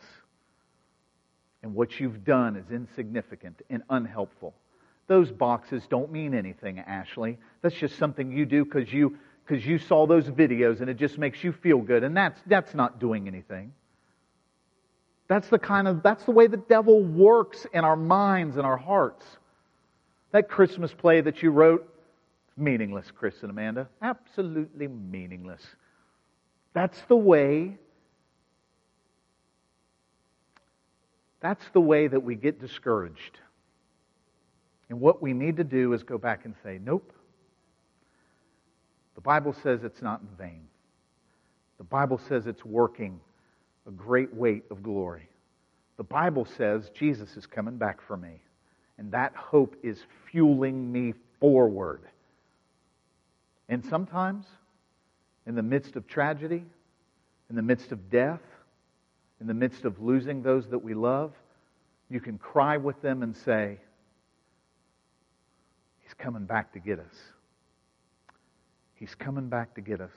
And 1.63 1.75
what 1.75 1.99
you've 1.99 2.23
done 2.23 2.55
is 2.55 2.71
insignificant 2.71 3.61
and 3.69 3.83
unhelpful. 3.89 4.55
Those 5.11 5.29
boxes 5.29 5.83
don't 5.89 6.09
mean 6.09 6.33
anything, 6.33 6.79
Ashley. 6.79 7.37
That's 7.61 7.75
just 7.75 7.97
something 7.97 8.31
you 8.31 8.45
do 8.45 8.63
because 8.63 8.93
you 8.93 9.17
because 9.45 9.65
you 9.65 9.77
saw 9.77 10.07
those 10.07 10.29
videos 10.29 10.79
and 10.79 10.89
it 10.89 10.93
just 10.93 11.17
makes 11.17 11.43
you 11.43 11.51
feel 11.51 11.79
good, 11.79 12.05
and 12.05 12.15
that's 12.15 12.39
that's 12.45 12.73
not 12.73 12.97
doing 12.97 13.27
anything. 13.27 13.73
That's 15.27 15.49
the 15.49 15.59
kind 15.59 15.89
of 15.89 16.01
that's 16.01 16.23
the 16.23 16.31
way 16.31 16.47
the 16.47 16.55
devil 16.55 17.03
works 17.03 17.67
in 17.73 17.83
our 17.83 17.97
minds 17.97 18.55
and 18.55 18.65
our 18.65 18.77
hearts. 18.77 19.25
That 20.31 20.47
Christmas 20.47 20.93
play 20.93 21.19
that 21.19 21.43
you 21.43 21.51
wrote 21.51 21.93
Meaningless, 22.55 23.11
Chris 23.11 23.35
and 23.41 23.51
Amanda. 23.51 23.89
Absolutely 24.01 24.87
meaningless. 24.87 25.75
That's 26.71 27.01
the 27.09 27.17
way. 27.17 27.77
That's 31.41 31.67
the 31.73 31.81
way 31.81 32.07
that 32.07 32.23
we 32.23 32.35
get 32.35 32.61
discouraged. 32.61 33.39
And 34.91 34.99
what 34.99 35.21
we 35.21 35.31
need 35.31 35.55
to 35.55 35.63
do 35.63 35.93
is 35.93 36.03
go 36.03 36.17
back 36.17 36.43
and 36.43 36.53
say, 36.63 36.77
nope. 36.83 37.13
The 39.15 39.21
Bible 39.21 39.53
says 39.63 39.85
it's 39.85 40.01
not 40.01 40.19
in 40.19 40.27
vain. 40.37 40.67
The 41.77 41.85
Bible 41.85 42.19
says 42.27 42.45
it's 42.45 42.65
working 42.65 43.21
a 43.87 43.91
great 43.91 44.33
weight 44.33 44.65
of 44.69 44.83
glory. 44.83 45.29
The 45.95 46.03
Bible 46.03 46.43
says 46.43 46.91
Jesus 46.93 47.37
is 47.37 47.45
coming 47.45 47.77
back 47.77 48.01
for 48.05 48.17
me. 48.17 48.41
And 48.97 49.09
that 49.13 49.33
hope 49.33 49.77
is 49.81 50.03
fueling 50.29 50.91
me 50.91 51.13
forward. 51.39 52.01
And 53.69 53.85
sometimes, 53.85 54.45
in 55.47 55.55
the 55.55 55.63
midst 55.63 55.95
of 55.95 56.05
tragedy, 56.05 56.65
in 57.49 57.55
the 57.55 57.61
midst 57.61 57.93
of 57.93 58.09
death, 58.09 58.41
in 59.39 59.47
the 59.47 59.53
midst 59.53 59.85
of 59.85 60.01
losing 60.01 60.43
those 60.43 60.67
that 60.67 60.79
we 60.79 60.93
love, 60.93 61.31
you 62.09 62.19
can 62.19 62.37
cry 62.37 62.75
with 62.75 63.01
them 63.01 63.23
and 63.23 63.33
say, 63.33 63.77
He's 66.11 66.25
coming 66.25 66.43
back 66.43 66.73
to 66.73 66.79
get 66.79 66.99
us. 66.99 67.15
He's 68.95 69.15
coming 69.15 69.47
back 69.47 69.73
to 69.75 69.81
get 69.81 70.01
us. 70.01 70.11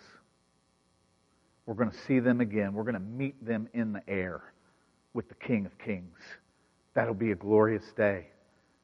We're 1.66 1.76
going 1.76 1.92
to 1.92 1.96
see 1.96 2.18
them 2.18 2.40
again. 2.40 2.72
We're 2.72 2.82
going 2.82 2.94
to 2.94 3.00
meet 3.00 3.44
them 3.46 3.68
in 3.74 3.92
the 3.92 4.02
air 4.08 4.42
with 5.12 5.28
the 5.28 5.36
King 5.36 5.66
of 5.66 5.78
Kings. 5.78 6.18
That'll 6.94 7.14
be 7.14 7.30
a 7.30 7.36
glorious 7.36 7.84
day. 7.96 8.26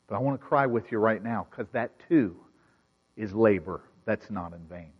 But 0.06 0.14
I 0.14 0.18
want 0.20 0.40
to 0.40 0.46
cry 0.46 0.66
with 0.66 0.92
you 0.92 0.98
right 0.98 1.20
now 1.20 1.48
because 1.50 1.66
that 1.72 1.90
too 2.08 2.36
is 3.16 3.34
labor 3.34 3.80
that's 4.04 4.30
not 4.30 4.52
in 4.52 4.60
vain. 4.68 4.92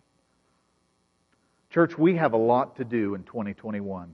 Church, 1.71 1.97
we 1.97 2.17
have 2.17 2.33
a 2.33 2.37
lot 2.37 2.75
to 2.79 2.85
do 2.85 3.15
in 3.15 3.23
2021. 3.23 4.13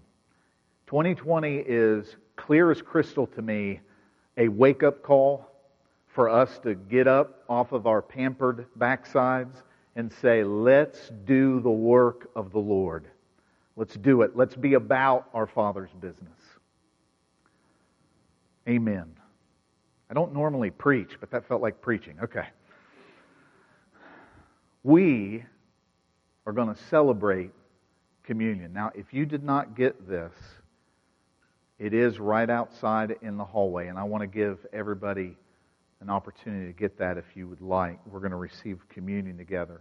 2020 0.87 1.57
is 1.67 2.17
clear 2.37 2.71
as 2.71 2.83
crystal 2.83 3.27
to 3.29 3.41
me 3.41 3.81
a 4.37 4.49
wake 4.49 4.83
up 4.83 5.03
call 5.03 5.56
for 6.17 6.29
us 6.29 6.59
to 6.65 6.75
get 6.75 7.07
up 7.07 7.45
off 7.49 7.71
of 7.71 7.87
our 7.87 8.03
pampered 8.03 8.67
backsides 8.77 9.63
and 9.95 10.13
say, 10.13 10.43
let's 10.43 11.13
do 11.25 11.61
the 11.61 11.71
work 11.71 12.29
of 12.35 12.51
the 12.51 12.59
Lord. 12.59 13.07
Let's 13.77 13.95
do 13.95 14.23
it. 14.23 14.37
Let's 14.37 14.57
be 14.57 14.75
about 14.75 15.29
our 15.33 15.47
Father's 15.47 15.93
business. 16.01 16.41
Amen. 18.69 19.05
I 20.11 20.15
don't 20.15 20.35
normally 20.35 20.71
preach, 20.71 21.13
but 21.21 21.31
that 21.31 21.47
felt 21.47 21.63
like 21.63 21.81
preaching. 21.81 22.17
Okay 22.21 22.47
we 24.87 25.45
are 26.47 26.53
going 26.53 26.73
to 26.73 26.81
celebrate 26.85 27.51
communion. 28.23 28.73
Now, 28.73 28.93
if 28.95 29.13
you 29.13 29.27
did 29.27 29.43
not 29.43 29.77
get 29.77 30.09
this, 30.09 30.33
it 31.81 31.93
is 31.93 32.21
right 32.21 32.49
outside 32.49 33.17
in 33.21 33.37
the 33.37 33.45
hallway, 33.45 33.89
and 33.89 33.99
I 33.99 34.05
want 34.05 34.21
to 34.21 34.29
give 34.29 34.65
everybody 34.73 35.37
an 36.01 36.11
opportunity 36.11 36.67
to 36.67 36.73
get 36.73 36.99
that 36.99 37.17
if 37.17 37.25
you 37.35 37.49
would 37.49 37.61
like. 37.61 37.99
We're 38.07 38.21
going 38.21 38.31
to 38.31 38.37
receive 38.37 38.79
communion 38.89 39.39
together. 39.39 39.81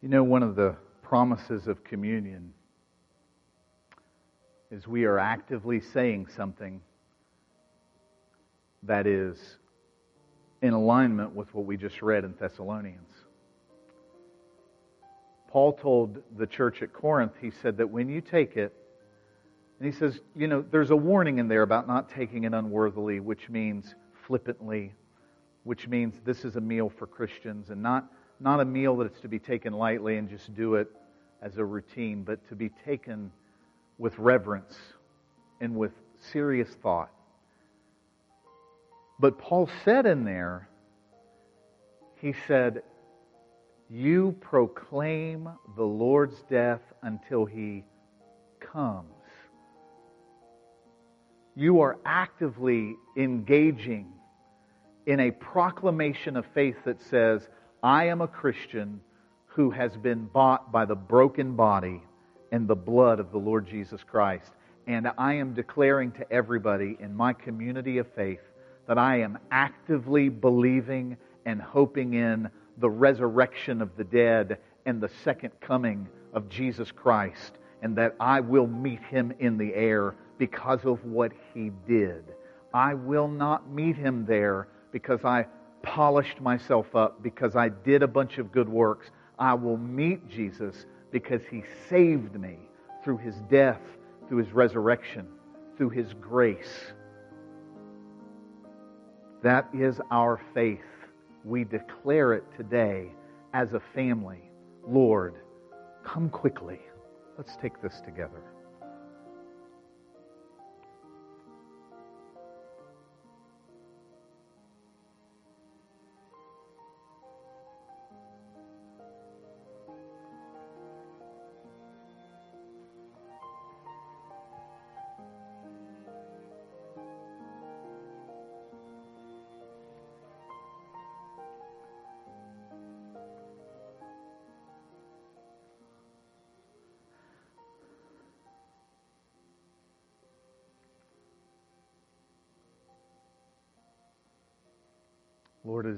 You 0.00 0.08
know, 0.08 0.22
one 0.22 0.44
of 0.44 0.54
the 0.54 0.76
promises 1.02 1.66
of 1.66 1.82
communion 1.82 2.52
is 4.70 4.86
we 4.86 5.04
are 5.04 5.18
actively 5.18 5.80
saying 5.80 6.28
something 6.36 6.80
that 8.84 9.08
is 9.08 9.56
in 10.62 10.72
alignment 10.72 11.34
with 11.34 11.52
what 11.52 11.64
we 11.64 11.76
just 11.76 12.00
read 12.00 12.22
in 12.22 12.32
Thessalonians. 12.38 13.10
Paul 15.48 15.72
told 15.72 16.22
the 16.36 16.46
church 16.46 16.80
at 16.82 16.92
Corinth, 16.92 17.32
he 17.40 17.50
said 17.50 17.76
that 17.78 17.88
when 17.88 18.08
you 18.08 18.20
take 18.20 18.56
it, 18.56 18.72
and 19.80 19.92
he 19.92 19.98
says, 19.98 20.20
you 20.36 20.46
know, 20.46 20.64
there's 20.70 20.90
a 20.90 20.96
warning 20.96 21.38
in 21.38 21.48
there 21.48 21.62
about 21.62 21.88
not 21.88 22.08
taking 22.08 22.44
it 22.44 22.54
unworthily, 22.54 23.18
which 23.18 23.48
means 23.48 23.96
flippantly, 24.26 24.92
which 25.64 25.88
means 25.88 26.14
this 26.24 26.44
is 26.44 26.54
a 26.54 26.60
meal 26.60 26.88
for 26.88 27.08
Christians, 27.08 27.70
and 27.70 27.82
not 27.82 28.12
not 28.40 28.60
a 28.60 28.64
meal 28.64 28.96
that's 28.96 29.20
to 29.20 29.28
be 29.28 29.38
taken 29.38 29.72
lightly 29.72 30.16
and 30.16 30.28
just 30.28 30.54
do 30.54 30.74
it 30.74 30.88
as 31.42 31.56
a 31.58 31.64
routine, 31.64 32.22
but 32.22 32.46
to 32.48 32.54
be 32.54 32.70
taken 32.84 33.30
with 33.98 34.18
reverence 34.18 34.76
and 35.60 35.76
with 35.76 35.92
serious 36.32 36.68
thought. 36.82 37.10
But 39.20 39.38
Paul 39.38 39.68
said 39.84 40.06
in 40.06 40.24
there, 40.24 40.68
he 42.20 42.34
said, 42.46 42.82
You 43.90 44.36
proclaim 44.40 45.48
the 45.76 45.84
Lord's 45.84 46.40
death 46.48 46.82
until 47.02 47.44
he 47.44 47.84
comes. 48.60 49.10
You 51.56 51.80
are 51.80 51.98
actively 52.04 52.94
engaging 53.16 54.12
in 55.06 55.20
a 55.20 55.30
proclamation 55.32 56.36
of 56.36 56.44
faith 56.54 56.76
that 56.84 57.00
says, 57.00 57.48
I 57.82 58.06
am 58.06 58.20
a 58.20 58.28
Christian 58.28 59.00
who 59.46 59.70
has 59.70 59.96
been 59.96 60.24
bought 60.26 60.72
by 60.72 60.84
the 60.84 60.96
broken 60.96 61.54
body 61.54 62.02
and 62.50 62.66
the 62.66 62.74
blood 62.74 63.20
of 63.20 63.30
the 63.30 63.38
Lord 63.38 63.68
Jesus 63.68 64.02
Christ. 64.02 64.50
And 64.88 65.08
I 65.16 65.34
am 65.34 65.54
declaring 65.54 66.12
to 66.12 66.32
everybody 66.32 66.96
in 66.98 67.14
my 67.14 67.32
community 67.32 67.98
of 67.98 68.06
faith 68.14 68.40
that 68.88 68.98
I 68.98 69.20
am 69.20 69.38
actively 69.50 70.28
believing 70.28 71.16
and 71.44 71.60
hoping 71.62 72.14
in 72.14 72.50
the 72.78 72.90
resurrection 72.90 73.80
of 73.80 73.96
the 73.96 74.04
dead 74.04 74.58
and 74.86 75.00
the 75.00 75.10
second 75.22 75.52
coming 75.60 76.08
of 76.32 76.48
Jesus 76.48 76.90
Christ, 76.90 77.58
and 77.82 77.96
that 77.96 78.16
I 78.18 78.40
will 78.40 78.66
meet 78.66 79.02
him 79.02 79.32
in 79.38 79.56
the 79.56 79.74
air 79.74 80.14
because 80.38 80.84
of 80.84 81.04
what 81.04 81.32
he 81.54 81.70
did. 81.86 82.24
I 82.74 82.94
will 82.94 83.28
not 83.28 83.70
meet 83.70 83.96
him 83.96 84.24
there 84.26 84.68
because 84.90 85.24
I 85.24 85.46
polished 85.82 86.40
myself 86.40 86.94
up 86.94 87.22
because 87.22 87.56
I 87.56 87.68
did 87.68 88.02
a 88.02 88.08
bunch 88.08 88.38
of 88.38 88.52
good 88.52 88.68
works. 88.68 89.10
I 89.38 89.54
will 89.54 89.76
meet 89.76 90.28
Jesus 90.28 90.86
because 91.10 91.42
he 91.50 91.62
saved 91.88 92.34
me 92.34 92.58
through 93.04 93.18
his 93.18 93.36
death, 93.50 93.80
through 94.28 94.38
his 94.38 94.52
resurrection, 94.52 95.26
through 95.76 95.90
his 95.90 96.12
grace. 96.14 96.92
That 99.42 99.68
is 99.72 100.00
our 100.10 100.40
faith. 100.52 100.80
We 101.44 101.64
declare 101.64 102.34
it 102.34 102.44
today 102.56 103.12
as 103.54 103.72
a 103.72 103.80
family. 103.94 104.50
Lord, 104.86 105.36
come 106.04 106.28
quickly. 106.28 106.80
Let's 107.36 107.56
take 107.56 107.80
this 107.80 108.00
together. 108.04 108.42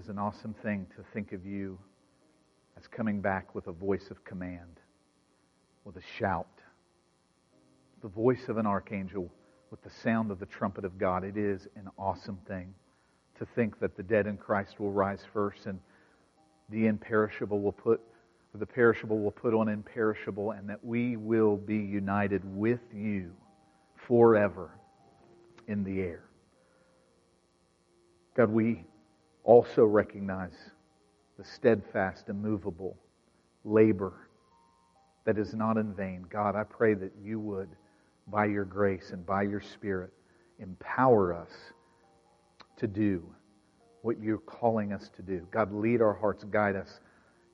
Is 0.00 0.08
an 0.08 0.18
awesome 0.18 0.54
thing 0.62 0.86
to 0.96 1.04
think 1.12 1.32
of 1.32 1.44
you 1.44 1.78
as 2.78 2.86
coming 2.86 3.20
back 3.20 3.54
with 3.54 3.66
a 3.66 3.72
voice 3.72 4.10
of 4.10 4.24
command, 4.24 4.80
with 5.84 5.96
a 5.96 6.02
shout, 6.18 6.48
the 8.00 8.08
voice 8.08 8.48
of 8.48 8.56
an 8.56 8.66
archangel, 8.66 9.30
with 9.70 9.82
the 9.82 9.90
sound 9.90 10.30
of 10.30 10.38
the 10.38 10.46
trumpet 10.46 10.86
of 10.86 10.96
God. 10.96 11.22
It 11.22 11.36
is 11.36 11.68
an 11.76 11.90
awesome 11.98 12.38
thing 12.48 12.72
to 13.38 13.46
think 13.54 13.78
that 13.80 13.94
the 13.94 14.02
dead 14.02 14.26
in 14.26 14.38
Christ 14.38 14.80
will 14.80 14.90
rise 14.90 15.20
first 15.34 15.66
and 15.66 15.78
the 16.70 16.86
imperishable 16.86 17.60
will 17.60 17.72
put 17.72 18.00
the 18.54 18.66
perishable 18.66 19.20
will 19.20 19.30
put 19.30 19.52
on 19.52 19.68
imperishable 19.68 20.52
and 20.52 20.68
that 20.70 20.82
we 20.82 21.18
will 21.18 21.56
be 21.56 21.76
united 21.76 22.42
with 22.56 22.80
you 22.92 23.32
forever 24.08 24.70
in 25.68 25.84
the 25.84 26.00
air. 26.00 26.24
God, 28.34 28.48
we 28.48 28.84
also 29.44 29.84
recognize 29.84 30.70
the 31.38 31.44
steadfast, 31.44 32.28
immovable 32.28 32.96
labor 33.64 34.28
that 35.24 35.38
is 35.38 35.54
not 35.54 35.76
in 35.76 35.92
vain. 35.94 36.24
God, 36.28 36.56
I 36.56 36.64
pray 36.64 36.94
that 36.94 37.12
you 37.22 37.38
would, 37.40 37.68
by 38.26 38.46
your 38.46 38.64
grace 38.64 39.10
and 39.12 39.24
by 39.24 39.42
your 39.42 39.60
Spirit, 39.60 40.10
empower 40.58 41.34
us 41.34 41.50
to 42.76 42.86
do 42.86 43.22
what 44.02 44.20
you're 44.20 44.38
calling 44.38 44.92
us 44.92 45.10
to 45.16 45.22
do. 45.22 45.46
God, 45.50 45.72
lead 45.72 46.00
our 46.00 46.14
hearts, 46.14 46.44
guide 46.44 46.76
us. 46.76 47.00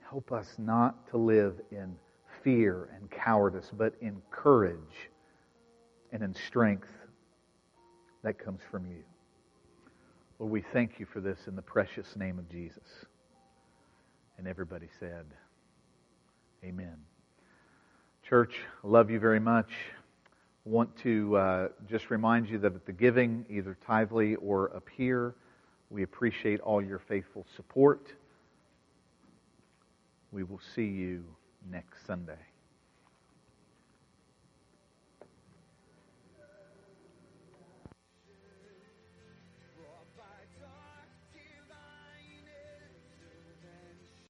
Help 0.08 0.30
us 0.32 0.54
not 0.58 1.08
to 1.10 1.16
live 1.16 1.60
in 1.72 1.96
fear 2.42 2.88
and 2.94 3.10
cowardice, 3.10 3.70
but 3.76 3.94
in 4.00 4.22
courage 4.30 5.10
and 6.12 6.22
in 6.22 6.34
strength 6.34 6.88
that 8.22 8.38
comes 8.38 8.60
from 8.70 8.86
you. 8.86 9.02
Lord, 10.38 10.52
we 10.52 10.60
thank 10.60 11.00
you 11.00 11.06
for 11.06 11.20
this 11.20 11.38
in 11.46 11.56
the 11.56 11.62
precious 11.62 12.14
name 12.14 12.38
of 12.38 12.50
Jesus. 12.50 13.06
And 14.36 14.46
everybody 14.46 14.88
said, 15.00 15.24
Amen. 16.62 16.96
Church, 18.22 18.54
I 18.84 18.86
love 18.86 19.10
you 19.10 19.18
very 19.18 19.40
much. 19.40 19.70
Want 20.64 20.94
to 20.98 21.36
uh, 21.36 21.68
just 21.88 22.10
remind 22.10 22.50
you 22.50 22.58
that 22.58 22.74
at 22.74 22.84
the 22.84 22.92
giving, 22.92 23.46
either 23.48 23.78
tithely 23.88 24.36
or 24.42 24.74
up 24.76 24.88
here, 24.94 25.36
we 25.88 26.02
appreciate 26.02 26.60
all 26.60 26.82
your 26.82 26.98
faithful 26.98 27.46
support. 27.56 28.12
We 30.32 30.42
will 30.42 30.60
see 30.74 30.86
you 30.86 31.24
next 31.70 32.04
Sunday. 32.06 32.55